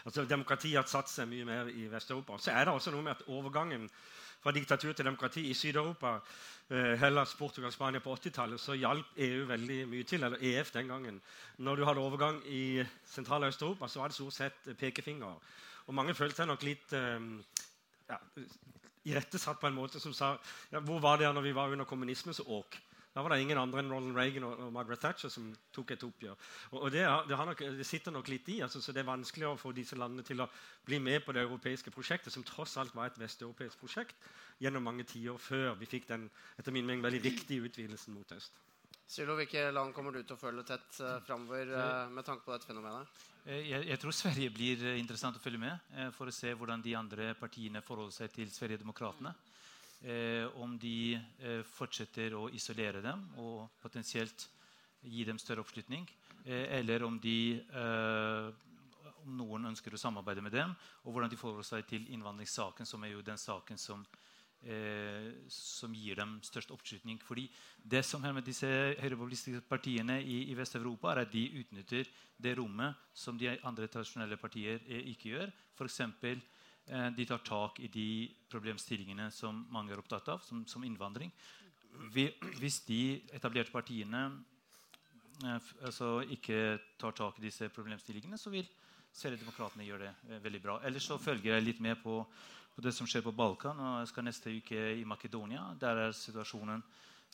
altså 0.06 0.22
Demokratiet 0.30 0.78
har 0.78 0.86
satt 0.86 1.10
seg 1.10 1.26
mye 1.26 1.46
mer 1.48 1.72
i 1.74 1.88
Vest-Europa. 1.90 2.38
Så 2.38 2.54
er 2.54 2.68
det 2.68 2.76
også 2.76 2.92
noe 2.94 3.02
med 3.02 3.16
at 3.16 3.26
overgangen 3.26 3.88
fra 4.42 4.52
diktatur 4.54 4.92
til 4.94 5.08
demokrati 5.08 5.42
i 5.50 5.54
Syd-Europa, 5.58 6.20
eh, 6.70 6.94
Hellas, 7.00 7.34
Portugal, 7.34 7.72
Spania 7.74 7.98
på 8.04 8.14
80-tallet, 8.14 8.62
så 8.62 8.76
hjalp 8.78 9.18
EU 9.26 9.46
veldig 9.50 9.80
mye 9.90 10.06
til. 10.06 10.22
Eller 10.22 10.38
EF 10.38 10.70
den 10.76 10.86
gangen. 10.92 11.20
Når 11.58 11.76
du 11.76 11.84
hadde 11.88 12.04
overgang 12.06 12.38
i 12.46 12.84
Sentral- 13.10 13.48
Øst-Europa, 13.48 13.88
så 13.88 14.00
var 14.00 14.08
det 14.08 14.14
stort 14.14 14.38
sett 14.38 14.76
pekefinger. 14.78 15.34
Og 15.86 15.94
mange 15.94 16.14
følte 16.14 16.44
seg 16.44 16.46
nok 16.52 16.62
litt 16.62 16.94
eh, 16.94 17.18
ja, 18.08 18.18
irettesatt 19.06 19.60
på 19.60 19.70
en 19.70 19.78
måte 19.78 20.00
som 20.02 20.14
sa 20.14 20.34
ja, 20.72 20.80
Hvor 20.80 21.00
var 21.00 21.18
det 21.18 21.32
når 21.34 21.46
vi 21.46 21.54
var 21.56 21.72
under 21.72 21.84
kommunismens 21.84 22.40
åk? 22.46 22.78
Da 23.16 23.22
var 23.22 23.32
det 23.32 23.40
ingen 23.40 23.56
andre 23.56 23.80
enn 23.80 23.88
Ronald 23.88 24.18
Reagan 24.18 24.44
og, 24.44 24.58
og 24.60 24.72
Margaret 24.74 25.00
Thatcher 25.00 25.30
som 25.32 25.46
tok 25.72 25.94
et 25.94 26.02
oppgjør. 26.04 26.34
Og, 26.74 26.82
og 26.82 26.90
det, 26.92 27.06
det, 27.30 27.38
nok, 27.48 27.62
det, 27.78 27.86
sitter 27.88 28.12
nok 28.12 28.28
litt 28.28 28.50
i. 28.52 28.58
Altså, 28.60 28.82
så 28.84 28.92
Det 28.92 29.00
er 29.00 29.08
vanskelig 29.08 29.46
å 29.48 29.54
få 29.56 29.72
disse 29.72 29.96
landene 29.96 30.26
til 30.26 30.44
å 30.44 30.48
bli 30.84 30.98
med 31.00 31.24
på 31.24 31.32
det 31.32 31.46
europeiske 31.46 31.94
prosjektet, 31.94 32.34
som 32.34 32.44
tross 32.44 32.76
alt 32.76 32.92
var 32.94 33.08
et 33.08 33.16
vesteuropeisk 33.16 33.80
prosjekt 33.80 34.28
gjennom 34.60 34.84
mange 34.84 35.08
tiår 35.08 35.40
før 35.40 35.78
vi 35.80 35.88
fikk 35.88 36.10
den 36.10 36.28
etter 36.60 36.76
min 36.76 36.84
mening 36.84 37.06
veldig 37.06 37.22
viktige 37.24 37.70
utvidelsen 37.70 38.12
mot 38.18 38.36
øst. 38.36 38.60
Sylo, 39.06 39.36
hvilke 39.38 39.68
land 39.70 39.92
kommer 39.94 40.10
du 40.10 40.24
til 40.24 40.34
å 40.34 40.40
følge 40.40 40.64
tett 40.66 40.96
uh, 40.98 41.20
framover 41.22 41.68
uh, 41.70 42.08
med 42.10 42.26
tanke 42.26 42.42
på 42.42 42.50
dette 42.50 42.66
fenomenet? 42.66 43.20
Eh, 43.44 43.68
jeg, 43.68 43.84
jeg, 43.86 44.00
tror 44.02 44.16
Sverige 44.18 44.50
blir 44.50 44.82
interessant 44.96 45.38
å 45.38 45.42
følge 45.44 45.60
med 45.62 45.92
uh, 45.94 46.08
for 46.16 46.26
å 46.26 46.34
se 46.34 46.50
hvordan 46.50 46.82
de 46.82 46.96
andre 46.98 47.28
partiene 47.38 47.84
forholder 47.86 48.16
seg 48.16 48.34
til 48.34 48.50
Sverigedemokraterna. 48.50 49.30
Uh, 50.02 50.50
om 50.60 50.74
de 50.78 51.16
fortsetter 51.70 52.34
å 52.36 52.48
isolere 52.52 53.00
dem 53.04 53.22
og 53.40 53.78
potensielt 53.80 54.48
gi 55.06 55.22
dem 55.24 55.38
større 55.38 55.62
oppslutning. 55.62 56.04
eller 56.46 57.02
om, 57.02 57.16
de, 57.18 57.62
om 59.24 59.32
noen 59.38 59.66
ønsker 59.70 59.94
å 59.94 59.98
samarbeide 59.98 60.42
med 60.42 60.52
dem, 60.52 60.74
og 61.04 61.12
hvordan 61.12 61.30
de 61.30 61.38
forholder 61.38 61.66
seg 61.66 61.86
til 61.90 62.06
innvandringssaken, 62.14 62.86
som 62.86 63.02
er 63.02 63.14
jo 63.14 63.24
den 63.26 63.38
saken 63.38 63.78
som 63.78 64.04
eh, 64.66 65.30
som 65.52 65.94
gir 65.94 66.18
dem 66.18 66.36
størst 66.44 66.72
oppslutning. 66.74 67.20
Fordi 67.22 67.46
det 67.78 68.02
som 68.04 68.24
er 68.24 68.34
med 68.36 68.46
disse 68.46 68.68
høyrepopulistiske 68.68 69.62
partiene 69.68 70.18
i, 70.22 70.42
i 70.50 70.56
Vest-Europa, 70.58 71.12
er 71.12 71.24
at 71.24 71.32
de 71.32 71.46
utnytter 71.62 72.10
det 72.42 72.56
rommet 72.58 72.98
som 73.14 73.38
de 73.38 73.54
andre 73.62 73.88
tradisjonelle 73.88 74.38
partier 74.40 74.82
eh, 74.86 75.06
ikke 75.12 75.32
gjør. 75.34 75.54
F.eks. 75.76 76.00
Eh, 76.86 77.10
de 77.16 77.26
tar 77.26 77.42
tak 77.46 77.80
i 77.82 77.90
de 77.92 78.08
problemstillingene 78.50 79.30
som 79.34 79.64
mange 79.74 79.94
er 79.94 80.02
opptatt 80.02 80.28
av, 80.34 80.42
som, 80.46 80.64
som 80.68 80.84
innvandring. 80.86 81.32
Hvis 82.60 82.82
de 82.86 83.22
etablerte 83.34 83.72
partiene 83.72 84.26
eh, 85.44 85.70
altså 85.86 86.20
ikke 86.30 86.78
tar 87.00 87.16
tak 87.16 87.40
i 87.40 87.48
disse 87.48 87.70
problemstillingene, 87.74 88.38
så 88.38 88.52
vil 88.54 88.68
Sverigedemokraterna 89.16 89.84
gjøre 89.86 90.10
det 90.28 90.38
veldig 90.44 90.60
bra. 90.60 90.76
Ellers 90.84 91.06
så 91.08 91.16
følger 91.16 91.54
jeg 91.54 91.64
litt 91.64 91.78
med 91.80 91.96
på 92.02 92.18
på 92.76 92.84
det 92.84 92.92
som 92.92 93.08
skjer 93.08 93.24
på 93.24 93.32
Balkan. 93.32 93.78
og 93.80 94.00
Jeg 94.02 94.10
skal 94.10 94.26
neste 94.26 94.52
uke 94.52 94.80
i 95.00 95.04
Makedonia. 95.08 95.70
Der 95.80 96.02
er 96.06 96.12
situasjonen 96.12 96.82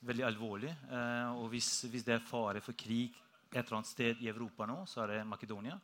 veldig 0.07 0.25
alvorlig. 0.29 0.71
Eh, 0.71 1.31
og 1.35 1.49
hvis, 1.51 1.83
hvis, 1.91 2.05
det 2.07 2.15
er 2.15 2.27
fare 2.27 2.63
for 2.63 2.79
krig 2.79 3.11
et 3.51 3.59
eller 3.59 3.81
annet 3.81 3.91
sted 3.91 4.23
i 4.23 4.31
Europa 4.31 4.67
nå, 4.71 4.85
så 4.87 5.03
er 5.03 5.17
det 5.17 5.25
Makedonia. 5.27 5.81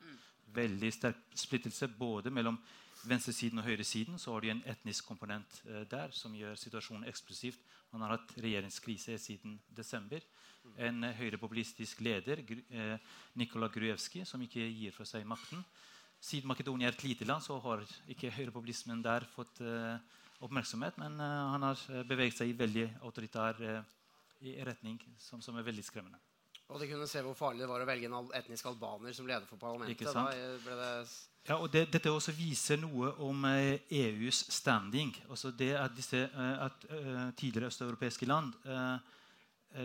Veldig 0.54 0.92
sterk 0.94 1.24
splittelse 1.34 1.90
både 1.90 2.30
mellom 2.30 2.56
venstresiden 3.02 3.58
og 3.58 3.66
høyresiden. 3.66 4.18
Så 4.18 4.32
har 4.32 4.46
de 4.46 4.54
en 4.54 4.62
etnisk 4.70 5.10
komponent 5.10 5.60
eh, 5.66 5.82
der 5.90 6.14
som 6.14 6.38
gjør 6.38 6.54
situasjonen 6.54 7.10
eksplosivt. 7.10 7.58
Man 7.90 8.06
har 8.06 8.14
hatt 8.14 8.38
regjeringskrise 8.38 9.18
siden 9.18 9.58
desember. 9.74 10.22
En 10.78 11.02
høyrepopulistisk 11.18 12.04
leder, 12.06 12.44
eh, 12.70 12.94
Nikola 13.34 13.72
Gruevski, 13.74 14.22
som 14.24 14.42
ikke 14.44 14.70
gir 14.70 14.94
fra 14.94 15.08
seg 15.08 15.26
makten. 15.26 15.66
Siden 16.20 16.50
Makedonia 16.50 16.88
er 16.88 16.96
et 16.96 17.04
lite 17.06 17.26
land, 17.28 17.44
så 17.44 17.58
har 17.62 17.84
ikke 18.10 18.32
høyrepopulismen 18.34 19.02
der 19.04 19.26
fått 19.30 19.60
uh, 19.62 19.94
oppmerksomhet. 20.42 20.98
Men 20.98 21.20
uh, 21.22 21.52
han 21.54 21.66
har 21.68 21.84
eh, 21.92 22.02
beveget 22.08 22.40
seg 22.40 22.50
i 22.50 22.58
veldig 22.58 22.88
autoritær 23.06 23.60
retning, 24.66 24.98
som, 25.18 25.42
som, 25.42 25.56
er 25.58 25.66
veldig 25.66 25.84
skremmende. 25.86 26.18
Og 26.68 26.82
de 26.82 26.90
kunne 26.90 27.06
se 27.08 27.22
hvor 27.24 27.34
farlig 27.34 27.64
det 27.64 27.70
var 27.70 27.82
å 27.82 27.88
velge 27.88 28.10
en 28.10 28.30
etnisk 28.36 28.66
albaner 28.68 29.14
som 29.16 29.26
leder 29.26 29.46
for 29.48 29.58
parlamentet. 29.58 30.04
Det 30.04 30.04
Ja, 31.48 31.56
og 31.56 31.70
det, 31.72 31.86
Dette 31.92 32.10
også 32.12 32.34
viser 32.36 32.76
noe 32.80 33.14
om 33.24 33.46
eh, 33.48 33.80
EUs 33.88 34.42
standing. 34.52 35.14
Altså 35.30 35.50
det 35.56 35.70
at, 35.80 35.94
disse, 35.96 36.26
eh, 36.28 36.66
at 36.66 36.84
eh, 36.92 37.30
tidligere 37.38 37.70
østeuropeiske 37.72 38.28
land 38.28 38.52
eh, 38.66 38.74
eh, 38.74 39.14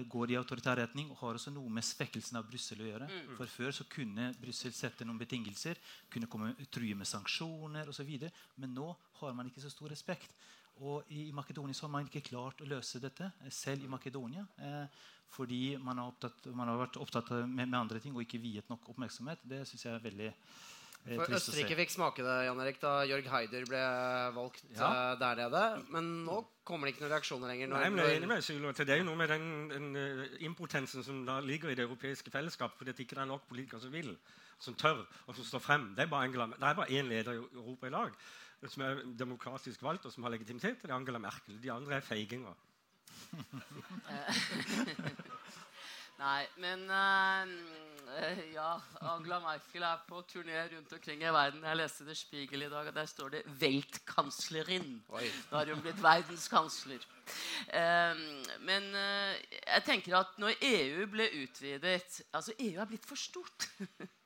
går 0.09 0.31
i 0.31 0.37
autoritær 0.39 0.77
retning 0.79 1.09
og 1.11 1.17
har 1.19 1.37
også 1.37 1.51
noe 1.51 1.69
med 1.69 1.83
svekkelsen 1.83 2.37
av 2.39 2.47
Brussel 2.47 2.81
å 2.81 2.87
gjøre. 2.87 3.07
For 3.35 3.51
Før 3.51 3.75
så 3.75 3.85
kunne 3.91 4.29
Brussel 4.39 4.73
sette 4.73 5.05
noen 5.05 5.19
betingelser, 5.19 5.79
kunne 6.09 6.29
komme 6.31 6.53
true 6.71 6.95
med 6.95 7.09
sanksjoner 7.09 7.91
osv. 7.91 8.13
Men 8.63 8.73
nå 8.77 8.87
har 9.19 9.35
man 9.35 9.49
ikke 9.51 9.63
så 9.65 9.71
stor 9.73 9.91
respekt. 9.91 10.31
Og 10.81 11.11
i 11.13 11.27
Makedonia 11.35 11.75
så 11.77 11.85
har 11.85 11.93
man 11.93 12.07
ikke 12.07 12.23
klart 12.31 12.61
å 12.63 12.69
løse 12.69 13.01
dette, 13.01 13.31
eh, 13.43 13.51
selv 13.51 13.83
i 13.83 13.91
Makedonia. 13.91 14.47
Eh, 14.57 14.87
fordi 15.33 15.77
man 15.77 15.97
har, 15.97 16.07
opptatt, 16.07 16.45
man 16.53 16.67
har 16.67 16.77
vært 16.77 16.97
opptatt 17.01 17.29
med, 17.47 17.67
med 17.67 17.79
andre 17.79 17.99
ting 17.99 18.13
og 18.15 18.21
ikke 18.21 18.41
viet 18.41 18.69
nok 18.69 18.89
oppmerksomhet. 18.93 19.41
Det 19.43 19.63
syns 19.67 19.85
jeg 19.85 19.93
er 19.93 20.03
veldig 20.03 20.29
eh, 20.29 20.41
For. 21.03 21.27
Østerrike 21.35 21.75
fikk 21.75 21.91
smake 21.91 22.23
det 22.23 22.35
Jan 22.47 22.59
Erik, 22.63 22.77
da 22.79 22.91
Jørg 23.03 23.25
Heider 23.27 23.65
ble 23.67 23.79
valgt 24.37 24.61
Ja. 24.71 25.11
eh, 25.11 25.19
der 25.19 25.35
nede. 25.35 25.63
Men 25.91 26.23
nå 26.23 26.37
kommer 26.63 26.87
det 26.87 26.93
ikke 26.93 27.03
noen 27.03 27.11
reaksjoner 27.11 27.47
lenger. 27.51 27.67
Nei, 27.67 27.89
men 27.89 27.99
jeg 27.99 28.13
er 28.13 28.19
enig 28.21 28.29
med 28.31 28.43
Sylo, 28.43 28.71
Det 28.71 28.89
er 28.89 29.01
jo 29.01 29.03
noe 29.09 29.19
med 29.19 29.27
den, 29.27 29.69
den 29.69 29.95
eh, 29.99 30.45
impotensen 30.47 31.03
som 31.03 31.25
da 31.25 31.41
ligger 31.41 31.69
i 31.69 31.75
det 31.75 31.83
europeiske 31.83 32.31
fellesskapet, 32.31 32.77
fordi 32.77 32.91
det 32.93 33.03
ikke 33.03 33.15
det 33.15 33.25
er 33.25 33.31
nok 33.33 33.47
politikere 33.49 33.81
som 33.81 33.91
vil, 33.91 34.17
som 34.59 34.75
tør, 34.75 35.05
og 35.27 35.35
som 35.35 35.43
står 35.43 35.59
frem. 35.59 35.93
Det 35.95 36.03
er 36.03 36.07
bare, 36.07 36.23
Angela, 36.23 36.47
det 36.47 36.63
er 36.63 36.73
bare 36.73 36.89
én 36.89 37.11
leder 37.11 37.33
i 37.33 37.43
Europa 37.51 37.87
i 37.87 37.89
dag 37.91 38.11
som 38.63 38.81
er 38.81 39.01
demokratisk 39.19 39.81
valgt, 39.83 40.05
og 40.05 40.11
som 40.13 40.23
har 40.23 40.31
legitimitet. 40.31 40.81
Det 40.81 40.89
er 40.89 40.95
Angela 40.95 41.19
Merkel. 41.19 41.59
De 41.61 41.71
andre 41.71 41.95
er 41.95 41.99
feiginger. 41.99 42.55
Nei, 46.23 46.45
men 46.55 46.85
uh, 46.87 47.47
ja, 48.53 48.77
Angela 49.11 49.41
Merkel 49.43 49.83
er 49.83 50.03
på 50.07 50.21
turné 50.29 50.61
rundt 50.71 50.93
omkring 50.95 51.19
i 51.19 51.33
verden. 51.35 51.65
Jeg 51.67 51.79
leste 51.81 52.05
Det 52.07 52.15
Spiegel 52.15 52.63
i 52.63 52.69
dag, 52.71 52.87
og 52.87 52.95
der 52.95 53.09
står 53.11 53.33
det 53.33 53.41
'Weltkanslerin'. 53.59 55.01
Oi. 55.09 55.25
Da 55.51 55.57
har 55.57 55.73
hun 55.73 55.81
blitt 55.83 55.99
verdenskansler. 56.03 57.03
Uh, 57.67 58.23
men 58.63 58.87
uh, 58.95 59.35
jeg 59.67 59.83
tenker 59.85 60.15
at 60.21 60.39
når 60.39 60.55
EU 60.61 61.05
ble 61.11 61.27
utvidet 61.43 62.21
Altså, 62.33 62.53
EU 62.59 62.79
er 62.79 62.85
blitt 62.85 63.05
for 63.05 63.19
stort. 63.19 63.67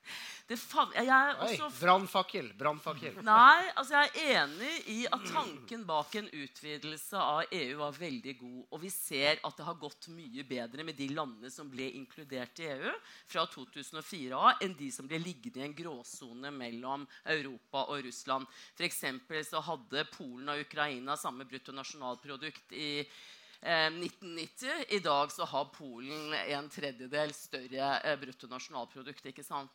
også 1.43 1.67
brannfakkel! 1.81 2.47
Brannfakkel. 2.55 3.17
Nei, 3.27 3.67
altså 3.75 3.97
jeg 3.97 4.11
er 4.13 4.45
enig 4.45 4.71
i 4.93 4.97
at 5.11 5.25
tanken 5.27 5.83
bak 5.87 6.15
en 6.15 6.29
utvidelse 6.31 7.19
av 7.19 7.51
EU 7.51 7.75
var 7.81 7.97
veldig 7.97 8.35
god. 8.39 8.61
Og 8.71 8.81
vi 8.85 8.91
ser 8.93 9.41
at 9.43 9.59
det 9.59 9.67
har 9.67 9.79
gått 9.81 10.07
mye 10.15 10.45
bedre 10.47 10.85
med 10.87 10.95
de 10.95 11.09
landene 11.11 11.51
som 11.51 11.67
ble 11.71 11.89
inkludert 11.99 12.63
i 12.63 12.69
EU 12.77 12.93
fra 13.27 13.43
2004 13.51 14.39
av, 14.39 14.63
enn 14.63 14.77
de 14.79 14.91
som 14.93 15.09
ble 15.09 15.19
liggende 15.19 15.59
i 15.59 15.67
en 15.67 15.75
gråsone 15.75 16.53
mellom 16.55 17.03
Europa 17.27 17.83
og 17.91 18.05
Russland. 18.07 18.47
For 18.77 19.43
så 19.43 19.63
hadde 19.67 20.07
Polen 20.13 20.53
og 20.53 20.63
Ukraina 20.63 21.17
samme 21.19 21.47
bruttonasjonalprodukt 21.49 22.71
i 22.77 22.91
eh, 23.01 23.17
1990. 23.61 24.85
I 24.93 24.99
dag 24.99 25.31
så 25.31 25.45
har 25.45 25.69
Polen 25.73 26.33
en 26.33 26.69
tredjedel 26.69 27.33
større 27.33 27.89
eh, 28.03 28.17
bruttonasjonalprodukt. 28.21 29.25
ikke 29.25 29.45
sant? 29.45 29.71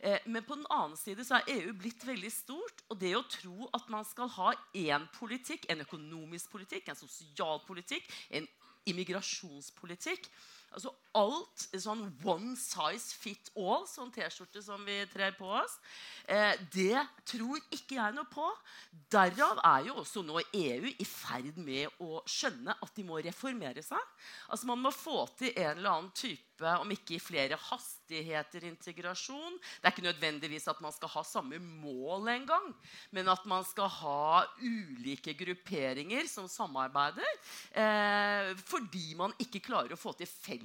Eh, 0.00 0.18
men 0.26 0.44
på 0.44 0.54
den 0.54 0.68
annen 0.70 0.96
side 0.96 1.24
så 1.26 1.40
er 1.40 1.50
EU 1.56 1.72
blitt 1.74 2.06
veldig 2.06 2.32
stort. 2.32 2.84
Og 2.90 3.00
det 3.00 3.14
å 3.16 3.24
tro 3.30 3.70
at 3.76 3.88
man 3.92 4.06
skal 4.06 4.30
ha 4.36 4.52
én 4.74 5.08
politikk, 5.18 5.66
en 5.70 5.82
økonomisk 5.86 6.52
politikk, 6.52 6.88
en 6.88 7.02
sosial 7.02 7.62
politikk, 7.66 8.06
en 8.30 8.46
immigrasjonspolitikk 8.86 10.30
Altså 10.74 10.92
alt 11.16 11.66
sånn 11.80 12.02
one 12.26 12.54
size 12.58 13.16
fit 13.16 13.50
all, 13.56 13.86
sånn 13.88 14.12
T-skjorte 14.12 14.60
som 14.64 14.82
vi 14.84 14.98
trer 15.12 15.32
på 15.38 15.48
oss, 15.58 15.78
eh, 16.28 16.52
det 16.74 17.00
tror 17.24 17.60
ikke 17.72 17.96
jeg 17.96 18.16
noe 18.16 18.28
på. 18.28 18.46
Derav 19.12 19.62
er 19.64 19.86
jo 19.88 20.00
også 20.02 20.24
nå 20.26 20.42
EU 20.44 20.90
i 20.90 21.06
ferd 21.08 21.56
med 21.56 22.02
å 22.04 22.20
skjønne 22.28 22.76
at 22.76 22.92
de 22.96 23.06
må 23.06 23.22
reformere 23.24 23.84
seg. 23.84 24.02
Altså 24.50 24.68
Man 24.68 24.82
må 24.84 24.92
få 24.92 25.24
til 25.38 25.54
en 25.54 25.78
eller 25.78 25.92
annen 25.92 26.12
type, 26.16 26.42
om 26.56 26.88
ikke 26.88 27.18
i 27.18 27.20
flere 27.20 27.56
hastigheter, 27.60 28.64
integrasjon. 28.64 29.58
Det 29.60 29.88
er 29.88 29.92
ikke 29.92 30.06
nødvendigvis 30.06 30.68
at 30.72 30.80
man 30.80 30.94
skal 30.94 31.12
ha 31.12 31.22
samme 31.28 31.58
mål 31.60 32.30
engang, 32.32 32.70
men 33.12 33.28
at 33.28 33.44
man 33.44 33.64
skal 33.68 33.90
ha 33.92 34.44
ulike 34.62 35.36
grupperinger 35.36 36.24
som 36.32 36.48
samarbeider. 36.48 37.28
Eh, 37.76 38.54
fordi 38.64 39.12
man 39.20 39.36
ikke 39.40 39.64
klarer 39.68 39.92
å 39.92 40.00
få 40.00 40.16
til 40.16 40.28
felles 40.32 40.55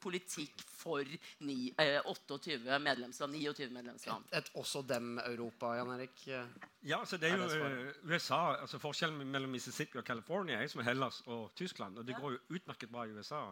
politikk 0.00 0.62
for 0.78 1.04
ni, 1.40 1.74
eh, 1.78 2.00
28 2.04 2.78
medlemsland. 2.78 3.32
29 3.34 3.72
medlemsland. 3.72 4.24
Et 4.32 4.50
også 4.54 4.82
dem-Europa, 4.88 5.72
Jan 5.74 5.90
Erik. 5.90 6.26
Ja, 6.86 7.00
altså 7.00 7.16
det 7.16 7.30
er 7.30 7.34
Er 7.34 7.38
jo 7.38 7.48
det 7.48 7.88
eh, 7.88 8.14
USA, 8.14 8.54
altså 8.60 8.78
Forskjellen 8.78 9.26
mellom 9.26 9.50
Mississippi 9.50 9.98
og 9.98 10.04
California 10.04 10.62
er 10.62 10.66
som 10.66 10.84
Hellas 10.84 11.22
og 11.26 11.50
Tyskland. 11.56 11.98
Og 11.98 12.06
det 12.06 12.16
går 12.16 12.30
jo 12.30 12.38
utmerket 12.50 12.90
bra 12.90 13.04
i 13.04 13.10
USA. 13.12 13.42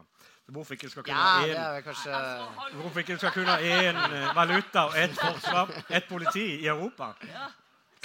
Så 0.46 0.53
hvorfor 0.53 0.72
ikke 0.75 0.88
skal 0.88 1.03
kunne 1.03 1.16
Ja, 1.16 1.22
ha 1.22 1.46
det 1.46 1.55
én 1.57 1.61
er 1.61 1.81
kanskje 1.81 2.14
Altså, 2.14 2.77
Hvorfor 2.81 2.99
ikke 3.01 3.16
skal 3.18 3.31
kunne 3.31 3.46
ha 3.46 3.59
én 3.59 3.96
eh, 3.96 4.35
valuta 4.37 4.87
og 4.87 4.99
ett 4.99 5.18
forsvar, 5.18 5.85
ett 5.90 6.09
politi 6.09 6.44
i 6.62 6.66
Europa? 6.66 7.14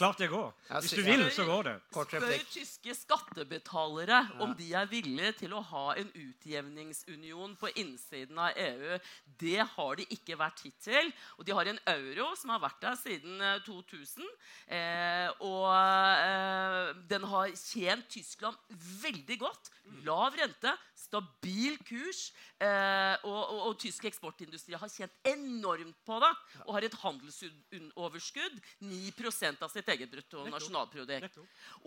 Klart 0.02 0.18
det 0.18 0.28
går. 0.32 0.48
Hvis 0.82 0.94
du 0.98 1.02
vil, 1.06 1.24
så 1.30 1.44
går 1.46 1.68
det. 1.68 1.74
Spør 1.94 2.46
tyske 2.50 2.96
skattebetalere 2.98 4.22
om 4.42 4.56
de 4.58 4.72
er 4.74 4.88
villige 4.90 5.36
til 5.44 5.54
å 5.54 5.62
ha 5.62 5.84
en 6.02 6.10
utjevningsunion 6.18 7.54
på 7.62 7.70
innsiden 7.78 8.40
av 8.42 8.58
EU. 8.58 8.98
Det 9.44 9.60
har 9.76 10.00
de 10.00 10.08
ikke 10.18 10.40
vært 10.42 10.64
hittil. 10.66 11.12
Og 11.38 11.46
de 11.46 11.54
har 11.54 11.70
en 11.70 11.82
euro 11.94 12.32
som 12.40 12.56
har 12.56 12.64
vært 12.64 12.82
der 12.82 12.98
siden 12.98 13.46
eh, 13.46 13.62
2000. 13.68 14.26
Eh, 14.74 15.30
og 15.46 15.70
eh, 15.70 16.90
den 17.12 17.30
har 17.36 17.54
tjent 17.54 18.10
Tyskland 18.10 18.58
veldig 19.04 19.38
godt. 19.46 19.70
Lav 20.08 20.34
rente, 20.40 20.74
stabil 21.12 21.78
kurs. 21.88 22.32
Eh, 22.62 23.16
og, 23.28 23.40
og, 23.42 23.62
og 23.70 23.78
tysk 23.82 24.08
eksportindustri 24.08 24.78
har 24.80 24.92
tjent 24.92 25.14
enormt 25.28 26.00
på 26.08 26.20
det. 26.24 26.32
Og 26.66 26.76
har 26.78 26.88
et 26.88 26.98
handelsoverskudd 27.04 28.60
9% 28.88 29.66
av 29.66 29.74
sitt 29.74 29.92
eget 29.92 30.12
bruttonasjonalprodukt. 30.14 31.40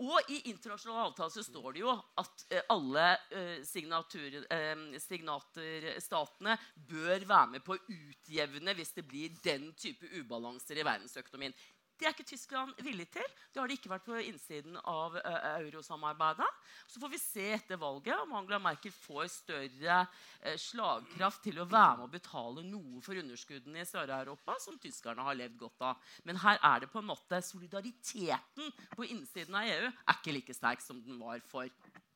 Og 0.03 0.31
i 0.31 0.41
internasjonale 0.51 1.09
avtaler 1.09 1.33
så 1.35 1.45
står 1.45 1.69
det 1.75 1.83
jo 1.83 1.93
at 1.95 2.45
eh, 2.51 2.65
alle 2.73 3.07
eh, 3.33 3.59
eh, 3.65 4.99
signaterstatene 5.01 6.57
bør 6.89 7.25
være 7.25 7.53
med 7.55 7.65
på 7.65 7.75
å 7.75 7.83
utjevne 7.85 8.75
hvis 8.77 8.95
det 8.97 9.05
blir 9.07 9.33
den 9.45 9.71
type 9.79 10.09
ubalanser 10.19 10.79
i 10.79 10.85
verdensøkonomien. 10.85 11.55
Det 11.95 12.07
er 12.07 12.13
ikke 12.15 12.27
Tyskland 12.27 12.73
villig 12.83 13.07
til. 13.13 13.25
Det 13.53 13.61
har 13.61 13.71
de 13.71 13.77
ikke 13.77 13.91
vært 13.91 14.05
på 14.07 14.19
innsiden 14.19 14.77
av 14.81 15.15
uh, 15.15 15.37
eurosamarbeidet. 15.61 16.49
Så 16.91 17.01
får 17.01 17.13
vi 17.13 17.21
se 17.21 17.47
etter 17.55 17.79
valget 17.81 18.19
om 18.19 18.35
Angela 18.35 18.59
Merkel 18.63 18.93
får 18.95 19.29
større 19.31 20.01
uh, 20.03 20.55
slagkraft 20.59 21.43
til 21.47 21.61
å 21.63 21.67
være 21.69 22.01
med 22.01 22.07
å 22.07 22.13
betale 22.17 22.65
noe 22.67 23.03
for 23.05 23.21
underskuddene 23.21 23.83
i 23.83 23.87
Sør-Europa, 23.89 24.57
som 24.63 24.79
tyskerne 24.81 25.25
har 25.25 25.39
levd 25.39 25.59
godt 25.63 25.87
av. 25.93 26.13
Men 26.27 26.41
her 26.43 26.59
er 26.61 26.83
det 26.83 26.91
på 26.91 27.01
en 27.01 27.09
måte 27.13 27.41
solidariteten 27.45 28.73
på 28.95 29.07
innsiden 29.09 29.55
av 29.55 29.71
EU 29.71 29.89
er 29.89 30.19
ikke 30.19 30.35
like 30.35 30.55
sterk 30.55 30.83
som 30.83 30.99
den 31.05 31.19
var 31.21 31.39
for 31.47 31.69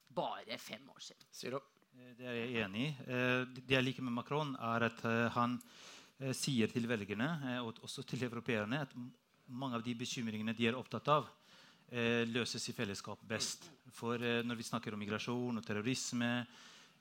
bare 0.10 0.58
fem 0.58 0.89
år 0.89 1.04
siden. 1.10 1.28
Sylo. 1.32 1.62
Eh, 1.96 2.15
Det 2.18 2.26
er 2.26 2.34
jeg 2.34 2.65
enig 2.65 2.88
i. 2.88 2.96
Eh, 3.08 3.46
Det 3.46 3.76
jeg 3.76 3.84
liker 3.84 4.04
med 4.04 4.13
Macron, 4.13 4.56
er 4.56 4.89
at 4.89 5.06
eh, 5.06 5.30
han 5.30 5.60
sier 6.36 6.68
til 6.68 6.84
velgerne 6.84 7.62
og 7.63 7.78
også 7.80 8.04
til 8.04 8.26
europeerne 8.26 8.82
at 8.82 8.92
mange 9.50 9.78
av 9.80 9.84
de 9.84 9.96
bekymringene 9.98 10.54
de 10.56 10.68
er 10.70 10.78
opptatt 10.78 11.08
av, 11.12 11.30
eh, 11.90 12.26
løses 12.30 12.70
i 12.70 12.76
fellesskap 12.76 13.22
best. 13.28 13.70
For 13.96 14.22
eh, 14.22 14.42
når 14.46 14.60
vi 14.60 14.68
snakker 14.68 14.94
om 14.94 15.02
migrasjon 15.02 15.58
og 15.58 15.66
terrorisme 15.66 16.30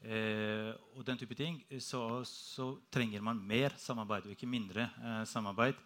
eh, 0.03 0.71
og 0.97 1.05
den 1.07 1.19
type 1.19 1.37
ting, 1.37 1.61
eh, 1.71 1.81
så, 1.81 2.23
så 2.25 2.71
trenger 2.93 3.25
man 3.25 3.43
mer 3.45 3.77
samarbeid 3.79 4.29
og 4.29 4.37
ikke 4.37 4.49
mindre 4.49 4.89
eh, 4.89 5.25
samarbeid. 5.29 5.77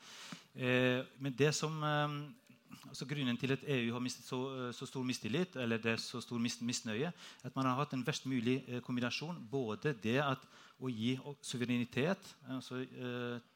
Men 0.53 1.33
det 1.33 1.55
som 1.57 1.79
altså 1.81 3.07
Grunnen 3.09 3.38
til 3.40 3.55
at 3.55 3.62
EU 3.64 3.94
har 3.94 4.03
mistet 4.05 4.27
så, 4.27 4.72
så 4.77 4.85
stor 4.85 5.03
mistillit, 5.03 5.57
eller 5.57 5.81
det 5.81 5.94
er 5.94 6.03
så 6.03 6.20
stor 6.20 6.37
mis 6.37 6.59
misnøye, 6.61 7.09
at 7.42 7.57
man 7.57 7.64
har 7.64 7.79
hatt 7.79 7.94
en 7.96 8.05
verst 8.05 8.27
mulig 8.29 8.59
kombinasjon. 8.85 9.38
Både 9.48 9.94
det 10.03 10.18
at 10.20 10.44
å 10.77 10.90
gi 10.92 11.14
suverenitet 11.40 12.35
altså, 12.53 12.83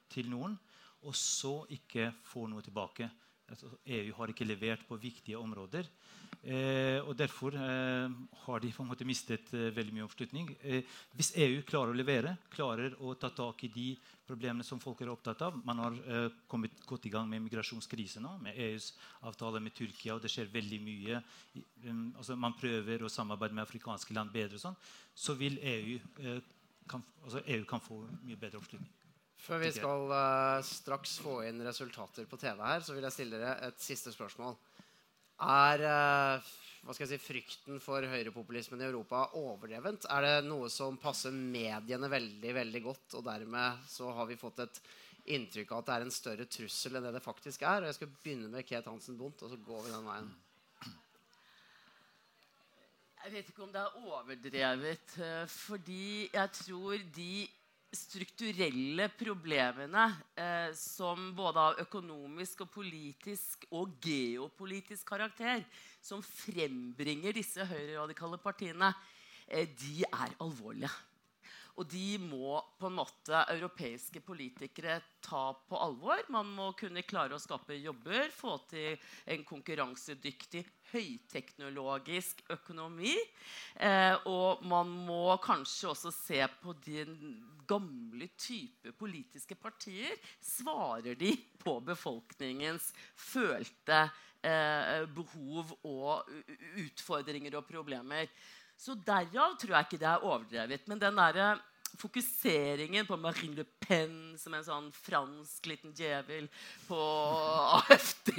til 0.08 0.30
noen, 0.32 0.56
og 1.06 1.16
så 1.16 1.60
ikke 1.76 2.10
få 2.26 2.46
noe 2.50 2.64
tilbake. 2.66 3.08
Altså, 3.46 3.70
EU 3.94 4.14
har 4.18 4.32
ikke 4.32 4.46
levert 4.46 4.82
på 4.88 4.98
viktige 4.98 5.38
områder. 5.38 5.86
Eh, 6.42 6.98
og 7.06 7.14
Derfor 7.18 7.54
eh, 7.54 8.10
har 8.44 8.60
de 8.62 8.72
på 8.74 8.82
en 8.82 8.90
måte 8.90 9.06
mistet 9.06 9.52
eh, 9.54 9.70
veldig 9.74 9.94
mye 9.94 10.06
oppslutning. 10.06 10.50
Eh, 10.62 10.96
hvis 11.14 11.32
EU 11.42 11.62
klarer 11.66 11.94
å 11.94 11.98
levere, 11.98 12.36
klarer 12.50 12.94
å 13.02 13.14
ta 13.18 13.30
tak 13.34 13.62
i 13.66 13.70
de 13.74 13.86
problemene 14.26 14.66
som 14.66 14.82
folk 14.82 15.02
er 15.02 15.12
opptatt 15.12 15.42
av 15.46 15.58
Man 15.66 15.82
har 15.82 15.98
eh, 16.06 16.28
kommet 16.50 16.82
godt 16.86 17.06
i 17.06 17.12
gang 17.14 17.30
med 17.30 17.44
migrasjonskrise 17.46 18.22
nå, 18.22 18.34
med 18.42 18.58
EUs 18.66 18.92
avtale 19.26 19.62
med 19.62 19.74
Tyrkia, 19.78 20.16
og 20.16 20.26
det 20.26 20.32
skjer 20.34 20.50
veldig 20.52 20.82
mye. 20.82 21.22
Um, 21.86 22.04
altså 22.18 22.38
Man 22.38 22.58
prøver 22.58 23.06
å 23.06 23.12
samarbeide 23.12 23.54
med 23.54 23.66
afrikanske 23.66 24.14
land 24.14 24.34
bedre, 24.34 24.58
og 24.58 24.66
sånn, 24.66 24.78
så 25.14 25.38
vil 25.38 25.58
EU 25.62 25.98
eh, 26.22 26.54
kan, 26.90 27.02
altså 27.24 27.42
EU 27.46 27.66
kan 27.66 27.82
få 27.82 28.02
mye 28.22 28.38
bedre 28.38 28.62
oppslutning. 28.62 28.90
Før 29.46 29.60
vi 29.62 29.68
skal 29.70 30.08
uh, 30.10 30.64
straks 30.66 31.20
få 31.22 31.40
inn 31.46 31.62
resultater 31.62 32.26
på 32.26 32.38
TV 32.40 32.58
her, 32.66 32.82
så 32.82 32.96
vil 32.96 33.04
jeg 33.06 33.14
stille 33.14 33.38
dere 33.38 33.68
et 33.68 33.78
siste 33.78 34.10
spørsmål. 34.10 34.56
Er 35.46 35.84
uh, 35.86 36.48
hva 36.86 36.94
skal 36.94 37.06
jeg 37.06 37.16
si, 37.16 37.26
frykten 37.28 37.80
for 37.82 38.02
høyrepopulismen 38.06 38.82
i 38.82 38.86
Europa 38.88 39.24
overdrevent? 39.38 40.08
Er 40.10 40.22
det 40.22 40.48
noe 40.48 40.70
som 40.70 40.98
passer 41.02 41.34
mediene 41.34 42.10
veldig 42.10 42.52
veldig 42.58 42.82
godt, 42.84 43.16
og 43.18 43.24
dermed 43.26 43.86
så 43.90 44.10
har 44.14 44.26
vi 44.30 44.38
fått 44.38 44.62
et 44.62 44.80
inntrykk 45.34 45.72
av 45.72 45.82
at 45.82 45.88
det 45.88 45.94
er 45.96 46.06
en 46.06 46.14
større 46.14 46.46
trussel 46.46 46.98
enn 46.98 47.06
det 47.06 47.14
det 47.16 47.22
faktisk 47.24 47.62
er? 47.66 47.82
Og 47.82 47.90
Jeg 47.90 47.98
skal 48.00 48.12
begynne 48.14 48.50
med 48.50 48.66
Kate 48.66 48.90
Hansen 48.90 49.18
Bondt, 49.18 49.42
og 49.42 49.50
så 49.50 49.58
går 49.66 49.86
vi 49.86 49.94
den 49.94 50.10
veien. 50.10 50.34
Jeg 53.26 53.34
vet 53.34 53.48
ikke 53.50 53.66
om 53.66 53.74
det 53.74 53.82
er 53.82 53.96
overdrevet, 54.06 55.16
eh, 55.18 55.46
fordi 55.50 56.28
jeg 56.30 56.50
tror 56.60 57.06
de 57.16 57.30
strukturelle 57.96 59.08
problemene 59.16 60.04
eh, 60.36 60.70
som 60.76 61.30
både 61.36 61.64
av 61.70 61.82
økonomisk 61.86 62.66
og 62.66 62.70
politisk 62.76 63.66
og 63.72 63.96
geopolitisk 64.04 65.08
karakter 65.08 65.64
som 66.04 66.22
frembringer 66.24 67.36
disse 67.36 67.64
høyreradikale 67.66 68.38
partiene, 68.42 68.92
eh, 69.48 69.66
de 69.66 70.04
er 70.06 70.36
alvorlige. 70.44 70.92
Og 71.76 71.84
de 71.92 72.16
må 72.22 72.56
på 72.80 72.88
en 72.88 72.96
måte 72.96 73.42
europeiske 73.52 74.22
politikere 74.24 74.96
ta 75.20 75.50
på 75.68 75.76
alvor. 75.76 76.22
Man 76.32 76.48
må 76.56 76.70
kunne 76.78 77.04
klare 77.04 77.36
å 77.36 77.42
skape 77.42 77.76
jobber, 77.76 78.30
få 78.32 78.56
til 78.70 78.96
en 79.28 79.44
konkurransedyktig, 79.44 80.64
høyteknologisk 80.94 82.44
økonomi. 82.54 83.12
Eh, 83.76 84.14
og 84.30 84.64
man 84.64 84.92
må 85.08 85.36
kanskje 85.44 85.90
også 85.92 86.14
se 86.14 86.40
på 86.62 86.76
den 86.86 87.16
gamle 87.68 88.30
type 88.40 88.94
politiske 88.96 89.58
partier. 89.60 90.16
Svarer 90.40 91.18
de 91.18 91.34
på 91.60 91.76
befolkningens 91.84 92.92
følte 93.20 94.06
eh, 94.40 95.04
behov 95.12 95.76
og 95.84 96.30
utfordringer 96.86 97.58
og 97.58 97.68
problemer? 97.68 98.30
Så 98.76 98.94
derav 99.06 99.56
tror 99.56 99.76
jeg 99.76 99.88
ikke 99.88 100.00
det 100.02 100.10
er 100.10 100.26
overdrevet. 100.26 100.86
Men 100.90 101.00
den 101.00 101.16
der 101.16 101.58
fokuseringen 101.96 103.06
på 103.06 103.16
Marine 103.16 103.56
Le 103.56 103.64
Pen 103.80 104.36
som 104.38 104.54
en 104.54 104.64
sånn 104.64 104.88
fransk 104.92 105.68
liten 105.70 105.94
djevel 105.96 106.48
på 106.88 106.98
AFD 107.78 108.32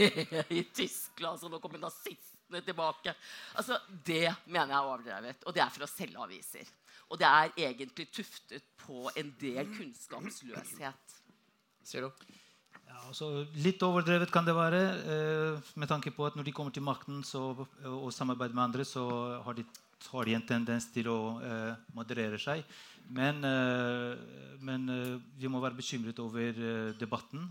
i 0.54 0.64
Tyskland, 0.76 1.40
så 1.40 1.50
nå 1.50 1.60
kommer 1.64 1.82
nazistene 1.82 2.62
tilbake 2.66 3.16
altså, 3.58 3.80
Det 3.90 4.28
mener 4.46 4.74
jeg 4.74 4.78
er 4.78 4.92
overdrevet. 4.92 5.48
Og 5.48 5.56
det 5.56 5.64
er 5.64 5.74
for 5.74 5.88
å 5.88 5.92
selge 5.92 6.28
aviser. 6.28 6.74
Og 7.08 7.20
det 7.22 7.28
er 7.28 7.56
egentlig 7.70 8.10
tuftet 8.12 8.66
på 8.84 9.08
en 9.16 9.32
del 9.40 9.70
kunnskapsløshet. 9.72 11.18
Ser 11.88 12.04
du? 12.04 12.28
Ja, 12.88 13.02
altså, 13.08 13.30
litt 13.64 13.82
overdrevet 13.84 14.32
kan 14.32 14.48
det 14.48 14.56
være. 14.56 14.82
Eh, 15.14 15.74
med 15.80 15.90
tanke 15.92 16.12
på 16.16 16.28
at 16.28 16.36
når 16.36 16.48
de 16.48 16.54
kommer 16.56 16.76
til 16.76 16.84
makten 16.84 17.24
så, 17.26 17.50
og 17.88 18.10
samarbeider 18.16 18.56
med 18.56 18.66
andre, 18.70 18.86
så 18.88 19.08
har 19.44 19.56
de 19.56 19.66
har 20.06 20.26
de 20.26 20.36
en 20.38 20.46
tendens 20.46 20.88
til 20.94 21.10
å 21.12 21.20
eh, 21.42 21.74
moderere 21.96 22.40
seg. 22.42 22.64
Men, 23.14 23.42
eh, 23.48 24.14
men 24.64 24.90
eh, 24.94 25.16
vi 25.40 25.50
må 25.52 25.62
være 25.64 25.80
bekymret 25.80 26.20
over 26.24 26.94
debatten. 27.00 27.48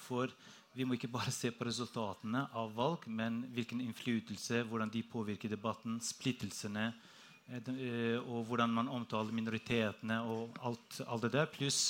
For 0.00 0.32
vi 0.74 0.86
må 0.86 0.96
ikke 0.96 1.10
bare 1.12 1.32
se 1.34 1.50
på 1.52 1.66
resultatene 1.66 2.46
av 2.56 2.72
valg, 2.74 3.06
men 3.06 3.42
hvilken 3.54 3.82
innflytelse, 3.84 4.64
hvordan 4.70 4.92
de 4.92 5.02
påvirker 5.06 5.50
debatten, 5.52 5.98
splittelsene, 6.02 6.92
og 7.50 8.44
hvordan 8.46 8.70
man 8.70 8.88
omtaler 8.94 9.34
minoritetene 9.34 10.20
og 10.30 10.60
alt, 10.62 11.00
alt 11.02 11.24
det 11.26 11.32
der. 11.34 11.48
Pluss 11.50 11.80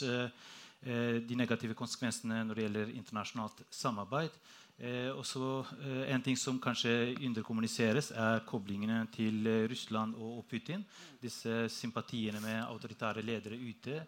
de 0.80 1.36
negative 1.36 1.76
konsekvensene 1.76 2.38
når 2.48 2.56
det 2.56 2.64
gjelder 2.64 2.94
internasjonalt 2.96 3.60
samarbeid. 3.68 4.38
Eh, 4.80 5.12
også, 5.12 5.66
eh, 5.84 6.14
En 6.14 6.22
ting 6.22 6.36
som 6.38 6.58
kanskje 6.58 7.14
underkommuniseres, 7.26 8.12
er 8.12 8.40
koblingene 8.46 9.06
til 9.12 9.46
eh, 9.46 9.68
Russland 9.68 10.14
og, 10.14 10.38
og, 10.38 10.44
Putin. 10.48 10.86
Disse 11.20 11.68
sympatiene 11.68 12.40
med 12.40 12.62
autoritære 12.64 13.22
ledere 13.22 13.58
ute. 13.60 14.06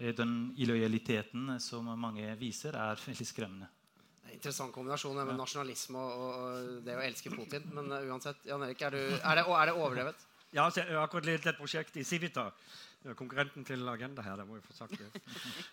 Eh, 0.00 0.14
den 0.16 0.54
illojaliteten 0.56 1.60
som 1.60 1.84
mange 2.00 2.34
viser, 2.40 2.72
er 2.72 2.96
veldig 2.96 3.26
skremmende. 3.26 3.68
Det 4.24 4.30
er 4.30 4.38
Interessant 4.38 4.72
kombinasjon 4.72 5.16
med 5.16 5.34
ja. 5.34 5.36
nasjonalisme 5.36 5.98
og, 5.98 6.40
og, 6.40 6.72
det 6.86 6.96
å 6.96 7.04
elske 7.04 7.30
Putin. 7.30 7.68
Men 7.74 7.92
uh, 7.92 8.00
uansett, 8.08 8.40
Jan 8.48 8.64
Erik, 8.64 8.80
er, 8.80 8.96
du, 8.96 9.18
er, 9.20 9.36
det, 9.36 9.44
er 9.44 9.68
det 9.68 9.76
overdrevet? 9.76 10.26
Ja, 10.52 10.64
altså, 10.64 10.80
jeg 10.80 10.96
har 10.96 11.04
akkurat 11.04 11.28
ledet 11.28 11.52
et 11.52 11.60
prosjekt 11.60 11.96
i 12.00 12.04
Civita 12.04 12.48
konkurrenten 13.14 13.64
til 13.64 13.88
Agenda 13.88 14.22
her. 14.22 14.36
det 14.36 14.46
må 14.46 14.54
jeg 14.54 14.64
få 14.64 14.72
sagt 14.72 14.98
det. 14.98 15.22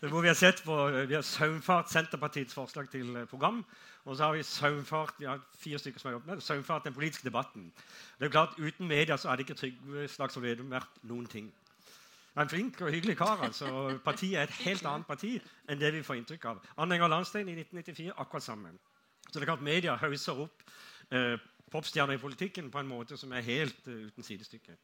Hvor 0.10 0.22
vi 0.22 0.28
har 0.28 0.36
sett 0.36 0.62
på, 0.66 0.88
vi 1.08 1.14
har 1.14 1.22
saumfart 1.22 1.92
Senterpartiets 1.92 2.54
forslag 2.54 2.90
til 2.90 3.16
eh, 3.16 3.28
program. 3.28 3.66
Og 4.06 4.18
så 4.18 4.24
har 4.24 4.34
vi 4.34 4.44
saumfart 4.44 5.14
har 5.26 5.40
fire 5.58 5.80
stykker 5.80 6.00
som 6.00 6.08
har 6.08 6.14
jobbet 6.14 6.28
med 6.28 6.42
saumfart 6.42 6.84
den 6.84 6.94
politiske 6.94 7.26
debatten. 7.26 7.74
Det 8.20 8.26
er 8.26 8.32
klart, 8.32 8.60
Uten 8.60 8.88
media 8.88 9.18
så 9.18 9.30
hadde 9.30 9.42
ikke 9.42 9.54
Trygve 9.54 10.08
Slagsvold 10.08 10.46
Vedum 10.46 10.72
vært 10.72 11.04
noen 11.04 11.26
ting. 11.26 11.54
Er 12.36 12.42
en 12.42 12.50
flink 12.50 12.82
og 12.82 12.92
hyggelig 12.92 13.18
kar. 13.18 13.44
altså. 13.44 14.00
Partiet 14.06 14.40
er 14.40 14.44
et 14.44 14.60
helt 14.66 14.86
annet 14.86 15.08
parti 15.08 15.42
enn 15.70 15.80
det 15.80 15.94
vi 15.94 16.04
får 16.04 16.16
inntrykk 16.16 16.46
av. 16.46 16.62
Anhenger 16.78 17.08
Landstein 17.08 17.50
i 17.50 17.58
1994 17.60 18.14
akkurat 18.18 18.44
sammen. 18.44 18.80
Så 19.30 19.40
det 19.40 19.42
er 19.42 19.54
klart 19.54 19.62
Media 19.62 19.96
hauser 19.96 20.46
opp 20.46 20.64
eh, 21.12 21.38
popstjerner 21.74 22.18
i 22.18 22.22
politikken 22.22 22.72
på 22.72 22.82
en 22.82 22.90
måte 22.90 23.18
som 23.18 23.32
er 23.34 23.46
helt 23.46 23.88
uh, 23.88 24.06
uten 24.08 24.26
sidestykke. 24.26 24.76